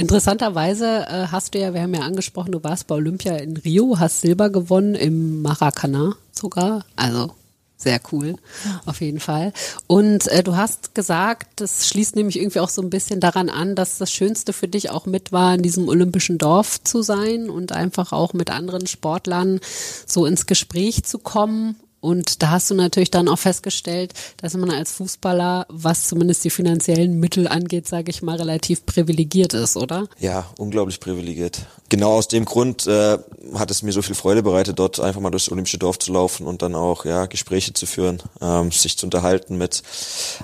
[0.00, 3.98] Interessanterweise äh, hast du ja, wir haben ja angesprochen, du warst bei Olympia in Rio,
[3.98, 6.84] hast Silber gewonnen im Maracanã sogar.
[6.96, 7.32] Also
[7.76, 8.36] sehr cool,
[8.84, 9.54] auf jeden Fall.
[9.86, 13.74] Und äh, du hast gesagt, das schließt nämlich irgendwie auch so ein bisschen daran an,
[13.74, 17.72] dass das Schönste für dich auch mit war, in diesem olympischen Dorf zu sein und
[17.72, 19.60] einfach auch mit anderen Sportlern
[20.06, 24.70] so ins Gespräch zu kommen und da hast du natürlich dann auch festgestellt, dass man
[24.70, 30.08] als Fußballer, was zumindest die finanziellen Mittel angeht, sage ich mal, relativ privilegiert ist, oder?
[30.18, 31.66] Ja, unglaublich privilegiert.
[31.90, 33.18] Genau aus dem Grund äh,
[33.54, 36.46] hat es mir so viel Freude bereitet, dort einfach mal durchs Olympische Dorf zu laufen
[36.46, 39.82] und dann auch ja Gespräche zu führen, ähm, sich zu unterhalten mit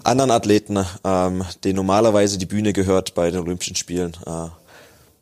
[0.04, 4.14] anderen Athleten, ähm, denen normalerweise die Bühne gehört bei den Olympischen Spielen.
[4.26, 4.48] Äh,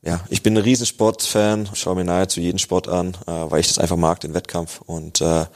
[0.07, 3.79] ja, ich bin ein Riesensportfan, schaue mir nahezu jeden Sport an, äh, weil ich das
[3.79, 5.47] einfach mag, den Wettkampf und äh,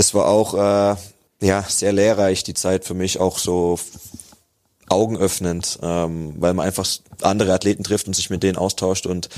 [0.00, 0.96] das war auch äh,
[1.46, 3.78] ja sehr lehrreich die Zeit für mich auch so
[4.88, 6.88] augenöffnend, ähm, weil man einfach
[7.20, 9.28] andere Athleten trifft und sich mit denen austauscht und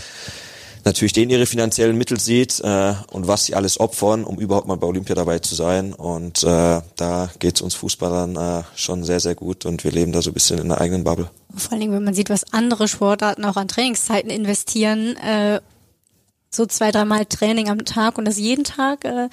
[0.84, 4.76] natürlich denen ihre finanziellen Mittel sieht äh, und was sie alles opfern, um überhaupt mal
[4.76, 5.94] bei Olympia dabei zu sein.
[5.94, 10.12] Und äh, da geht es uns Fußballern äh, schon sehr, sehr gut und wir leben
[10.12, 11.28] da so ein bisschen in der eigenen Bubble.
[11.56, 15.60] Vor allen Dingen, wenn man sieht, was andere Sportarten auch an Trainingszeiten investieren, äh,
[16.54, 19.04] so zwei, dreimal Training am Tag und das jeden Tag.
[19.04, 19.28] Äh,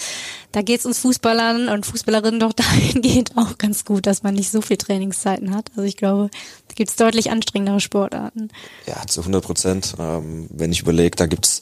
[0.54, 4.50] da geht es uns Fußballern und Fußballerinnen doch dahingehend auch ganz gut, dass man nicht
[4.50, 5.70] so viel Trainingszeiten hat.
[5.76, 6.30] Also ich glaube,
[6.68, 8.50] da gibt es deutlich anstrengendere Sportarten.
[8.88, 9.96] Ja, zu 100 Prozent.
[10.00, 11.62] Ähm, wenn ich überlege, da gibt's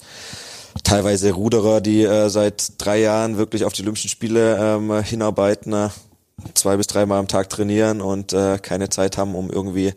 [0.83, 5.89] teilweise Ruderer, die äh, seit drei Jahren wirklich auf die Olympischen Spiele ähm, hinarbeiten, äh,
[6.53, 9.93] zwei bis dreimal am Tag trainieren und äh, keine Zeit haben, um irgendwie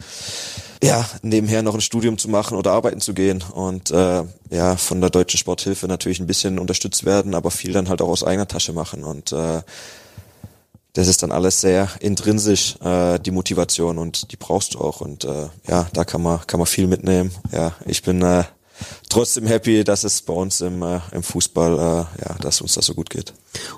[0.83, 5.01] ja, nebenher noch ein Studium zu machen oder arbeiten zu gehen und äh, ja, von
[5.01, 8.49] der deutschen Sporthilfe natürlich ein bisschen unterstützt werden, aber viel dann halt auch aus eigener
[8.49, 9.63] Tasche machen und äh,
[10.95, 15.25] das ist dann alles sehr intrinsisch äh, die Motivation und die brauchst du auch und
[15.25, 17.31] äh, ja, da kann man kann man viel mitnehmen.
[17.53, 18.45] Ja, ich bin äh,
[19.09, 22.87] trotzdem happy, dass es bei uns im, äh, im Fußball, äh, ja, dass uns das
[22.87, 23.33] so gut geht.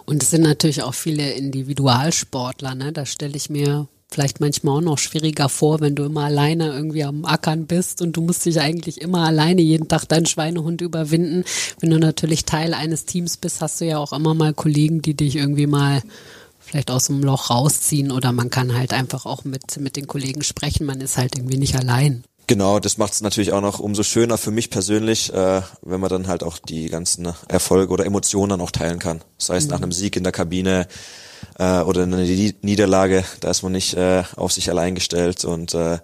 [0.07, 2.93] Und es sind natürlich auch viele Individualsportler, ne?
[2.93, 7.05] Da stelle ich mir vielleicht manchmal auch noch schwieriger vor, wenn du immer alleine irgendwie
[7.05, 11.45] am Ackern bist und du musst dich eigentlich immer alleine jeden Tag deinen Schweinehund überwinden.
[11.81, 15.15] Wenn du natürlich Teil eines Teams bist, hast du ja auch immer mal Kollegen, die
[15.15, 16.03] dich irgendwie mal
[16.61, 20.43] vielleicht aus dem Loch rausziehen oder man kann halt einfach auch mit, mit den Kollegen
[20.43, 20.87] sprechen.
[20.87, 22.25] Man ist halt irgendwie nicht allein.
[22.47, 26.11] Genau, das macht es natürlich auch noch umso schöner für mich persönlich, äh, wenn man
[26.11, 29.23] dann halt auch die ganzen Erfolge oder Emotionen dann auch teilen kann.
[29.39, 29.71] Das heißt, mhm.
[29.71, 30.87] nach einem Sieg in der Kabine,
[31.59, 32.25] äh, oder eine
[32.63, 35.99] Niederlage, da ist man nicht äh, auf sich allein gestellt und äh,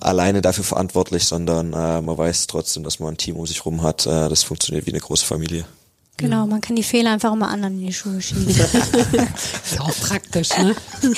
[0.00, 3.82] alleine dafür verantwortlich, sondern äh, man weiß trotzdem, dass man ein Team um sich rum
[3.82, 4.06] hat.
[4.06, 5.64] Äh, das funktioniert wie eine große Familie.
[6.16, 8.46] Genau, man kann die Fehler einfach immer anderen in die Schuhe schieben.
[8.48, 10.74] ist auch praktisch, ne?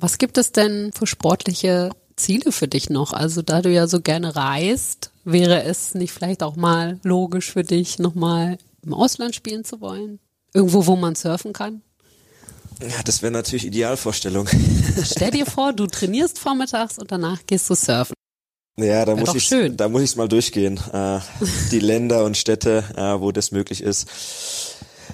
[0.00, 3.12] Was gibt es denn für sportliche Ziele für dich noch?
[3.12, 7.64] Also da du ja so gerne reist, wäre es nicht vielleicht auch mal logisch für
[7.64, 10.18] dich, nochmal im Ausland spielen zu wollen?
[10.54, 11.82] Irgendwo, wo man surfen kann?
[12.80, 14.48] Ja, das wäre natürlich Idealvorstellung.
[15.04, 18.14] Stell dir vor, du trainierst vormittags und danach gehst du surfen.
[18.76, 20.80] Ja, da muss ich da muss ich mal durchgehen.
[20.92, 21.20] Äh,
[21.70, 24.08] die Länder und Städte, äh, wo das möglich ist.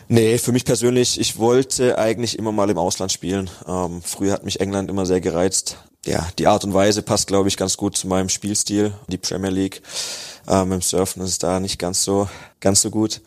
[0.09, 3.51] Nee, für mich persönlich, ich wollte eigentlich immer mal im Ausland spielen.
[3.67, 5.77] Ähm, früher hat mich England immer sehr gereizt.
[6.05, 8.93] ja, die Art und Weise passt, glaube ich, ganz gut zu meinem Spielstil.
[9.09, 9.83] Die Premier League
[10.49, 12.29] ähm, im Surfen ist es da nicht ganz so,
[12.61, 13.21] ganz so gut.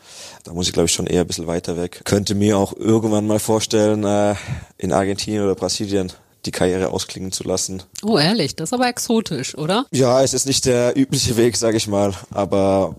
[0.44, 2.02] Da muss ich, glaube ich, schon eher ein bisschen weiter weg.
[2.04, 4.34] Könnte mir auch irgendwann mal vorstellen, äh,
[4.78, 6.12] in Argentinien oder Brasilien
[6.46, 7.82] die Karriere ausklingen zu lassen.
[8.02, 9.86] Oh, ehrlich, das ist aber exotisch, oder?
[9.90, 12.96] Ja, es ist nicht der übliche Weg, sage ich mal, aber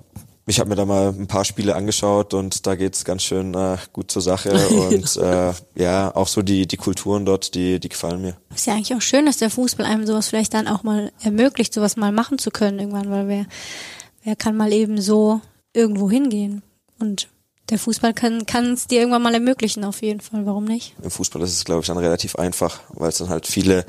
[0.48, 3.78] ich habe mir da mal ein paar Spiele angeschaut und da geht's ganz schön äh,
[3.94, 8.22] gut zur Sache und äh, ja, auch so die die Kulturen dort, die die gefallen
[8.22, 8.36] mir.
[8.54, 11.74] Ist ja eigentlich auch schön, dass der Fußball einem sowas vielleicht dann auch mal ermöglicht,
[11.74, 13.46] sowas mal machen zu können irgendwann, weil wer
[14.26, 15.40] wer kann mal eben so
[15.74, 16.62] irgendwo hingehen
[17.00, 17.30] und
[17.70, 20.94] der Fußball kann es dir irgendwann mal ermöglichen auf jeden Fall, warum nicht?
[21.02, 23.86] Im Fußball ist es glaube ich dann relativ einfach, weil es dann halt viele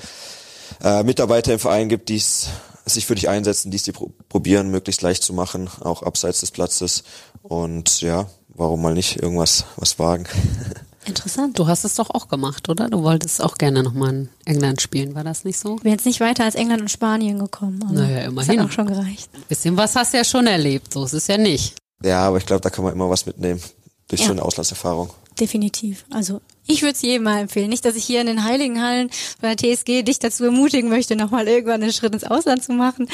[0.83, 2.49] äh, Mitarbeiter im Verein gibt, die es
[2.87, 3.95] sich für dich einsetzen, die es dir
[4.29, 7.03] probieren, möglichst leicht zu machen, auch abseits des Platzes.
[7.43, 10.27] Und ja, warum mal nicht irgendwas was wagen?
[11.07, 11.59] Interessant.
[11.59, 12.91] Du hast es doch auch gemacht, oder?
[12.91, 15.77] Du wolltest auch gerne nochmal in England spielen, war das nicht so?
[15.77, 17.79] Ich bin jetzt nicht weiter als England und Spanien gekommen.
[17.93, 18.35] Naja, immerhin.
[18.35, 19.31] Das hat auch schon gereicht.
[19.49, 21.77] Bisschen was hast du ja schon erlebt, so ist es ja nicht.
[22.03, 23.61] Ja, aber ich glaube, da kann man immer was mitnehmen
[24.09, 24.27] durch ja.
[24.27, 25.11] so eine Auslandserfahrung.
[25.39, 26.05] Definitiv.
[26.11, 27.69] Also ich würde es jedem mal empfehlen.
[27.69, 29.11] Nicht, dass ich hier in den Heiligen Hallen
[29.41, 33.09] bei der TSG dich dazu ermutigen möchte, nochmal irgendwann einen Schritt ins Ausland zu machen.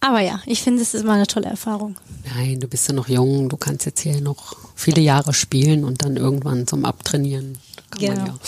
[0.00, 1.96] Aber ja, ich finde, es ist mal eine tolle Erfahrung.
[2.34, 6.02] Nein, du bist ja noch jung, du kannst jetzt hier noch viele Jahre spielen und
[6.02, 7.58] dann irgendwann zum Abtrainieren.
[7.90, 8.26] Kann genau.
[8.26, 8.38] Ja.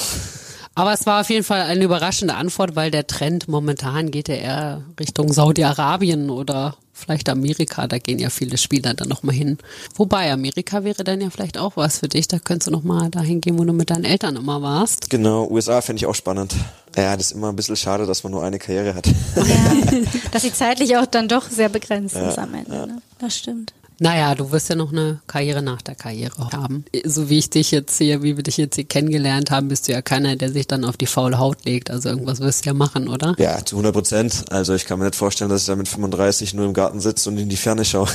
[0.79, 4.37] Aber es war auf jeden Fall eine überraschende Antwort, weil der Trend momentan geht ja
[4.37, 7.89] eher Richtung Saudi-Arabien oder vielleicht Amerika.
[7.89, 9.59] Da gehen ja viele Spieler dann nochmal hin.
[9.97, 12.29] Wobei Amerika wäre dann ja vielleicht auch was für dich.
[12.29, 15.11] Da könntest du nochmal dahin gehen, wo du mit deinen Eltern immer warst.
[15.11, 16.55] Genau, USA fände ich auch spannend.
[16.97, 19.09] Ja, das ist immer ein bisschen schade, dass man nur eine Karriere hat.
[19.09, 20.01] Ja,
[20.31, 22.73] dass sie zeitlich auch dann doch sehr begrenzt ja, ist am Ende.
[22.73, 22.87] Ja.
[22.87, 23.03] Ne?
[23.19, 23.73] Das stimmt.
[24.01, 26.85] Naja, du wirst ja noch eine Karriere nach der Karriere haben.
[27.05, 29.93] So wie ich dich jetzt hier, wie wir dich jetzt hier kennengelernt haben, bist du
[29.93, 31.91] ja keiner, der sich dann auf die faule Haut legt.
[31.91, 33.35] Also irgendwas wirst du ja machen, oder?
[33.39, 34.45] Ja, zu 100 Prozent.
[34.51, 37.29] Also ich kann mir nicht vorstellen, dass ich da mit 35 nur im Garten sitze
[37.29, 38.09] und in die Ferne schaue.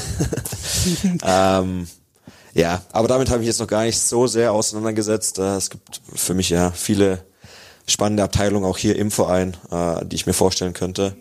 [1.24, 1.88] ähm,
[2.54, 5.40] ja, aber damit habe ich jetzt noch gar nicht so sehr auseinandergesetzt.
[5.40, 7.26] Äh, es gibt für mich ja viele
[7.88, 11.16] spannende Abteilungen auch hier im Verein, äh, die ich mir vorstellen könnte.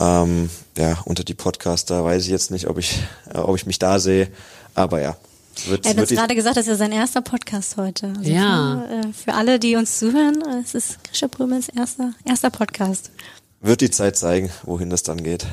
[0.00, 3.78] Ähm, ja, unter die Podcaster weiß ich jetzt nicht, ob ich, äh, ob ich mich
[3.78, 4.28] da sehe,
[4.74, 5.16] aber ja.
[5.66, 8.12] Wird, er hat jetzt gerade gesagt, das ist ja sein erster Podcast heute.
[8.18, 8.84] Also ja.
[8.88, 13.10] Für, äh, für, alle, die uns zuhören, äh, es ist Grisha Brümels erster, erster Podcast.
[13.60, 15.46] Wird die Zeit zeigen, wohin das dann geht.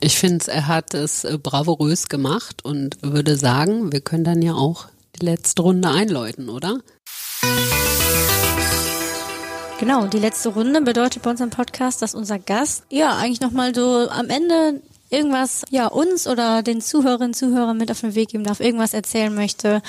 [0.00, 4.54] Ich finde, er hat es äh, bravourös gemacht und würde sagen, wir können dann ja
[4.54, 4.86] auch
[5.20, 6.80] die letzte Runde einläuten, oder?
[9.80, 14.08] Genau, die letzte Runde bedeutet bei unserem Podcast, dass unser Gast ja eigentlich nochmal so
[14.08, 18.60] am Ende irgendwas ja uns oder den Zuhörerinnen Zuhörern mit auf den Weg geben darf,
[18.60, 19.82] irgendwas erzählen möchte,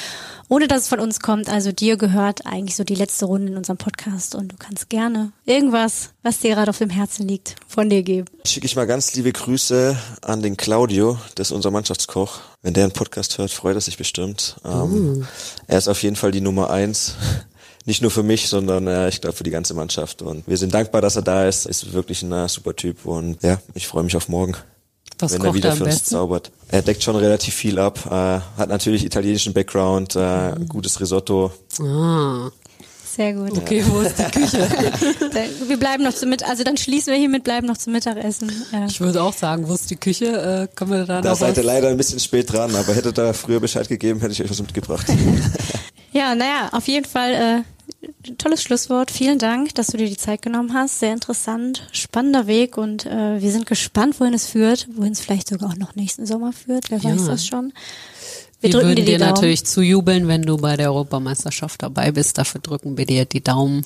[0.49, 1.49] ohne dass es von uns kommt.
[1.49, 5.31] Also dir gehört eigentlich so die letzte Runde in unserem Podcast und du kannst gerne
[5.45, 8.27] irgendwas, was dir gerade auf dem Herzen liegt, von dir geben.
[8.45, 12.39] Schicke ich mal ganz liebe Grüße an den Claudio, das ist unser Mannschaftskoch.
[12.63, 14.55] Wenn der einen Podcast hört, freut er sich bestimmt.
[14.65, 15.23] Ähm, uh.
[15.67, 17.15] Er ist auf jeden Fall die Nummer eins
[17.85, 20.21] nicht nur für mich, sondern äh, ich glaube für die ganze Mannschaft.
[20.21, 21.65] Und wir sind dankbar, dass er da ist.
[21.65, 24.55] Ist wirklich ein äh, super Typ und ja, ich freue mich auf morgen.
[25.19, 26.51] Was wenn er wieder für uns zaubert.
[26.69, 30.67] Er deckt schon relativ viel ab, äh, hat natürlich italienischen Background, äh, mhm.
[30.67, 31.53] gutes Risotto.
[31.79, 32.51] Ah.
[33.15, 33.57] Sehr gut.
[33.57, 34.57] Okay, wo ist die Küche?
[35.67, 36.51] wir bleiben noch zum Mittagessen.
[36.51, 38.51] Also dann schließen wir hiermit, bleiben noch zum Mittagessen.
[38.73, 38.87] Ja.
[38.87, 40.25] Ich würde auch sagen, wo ist die Küche?
[40.25, 43.17] Äh, können wir da, da noch seid ihr leider ein bisschen spät dran, aber hättet
[43.17, 45.05] da früher Bescheid gegeben, hätte ich euch was mitgebracht.
[46.11, 47.74] ja, naja, auf jeden Fall äh,
[48.37, 49.11] tolles Schlusswort.
[49.11, 50.99] Vielen Dank, dass du dir die Zeit genommen hast.
[50.99, 55.49] Sehr interessant, spannender Weg und äh, wir sind gespannt, wohin es führt, wohin es vielleicht
[55.49, 56.91] sogar auch noch nächsten Sommer führt.
[56.91, 57.11] Wer ja.
[57.11, 57.73] weiß das schon.
[58.61, 62.37] Wir, wir würden dir, dir natürlich zujubeln, wenn du bei der Europameisterschaft dabei bist.
[62.37, 63.85] Dafür drücken wir dir die Daumen,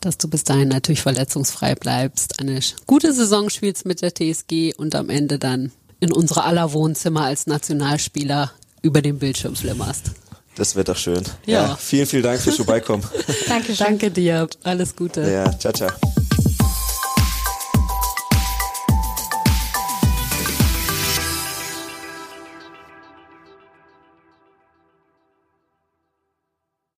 [0.00, 4.94] dass du bis dahin natürlich verletzungsfrei bleibst, eine gute Saison spielst mit der TSG und
[4.94, 10.12] am Ende dann in unser aller Wohnzimmer als Nationalspieler über den Bildschirm flimmerst.
[10.58, 11.22] Das wird doch schön.
[11.46, 11.68] Ja.
[11.68, 11.78] ja.
[11.80, 13.04] Vielen, vielen Dank fürs Vorbeikommen.
[13.48, 13.86] Dankeschön.
[13.86, 14.48] Danke dir.
[14.64, 15.20] Alles Gute.
[15.22, 15.90] Ja, ciao, ciao.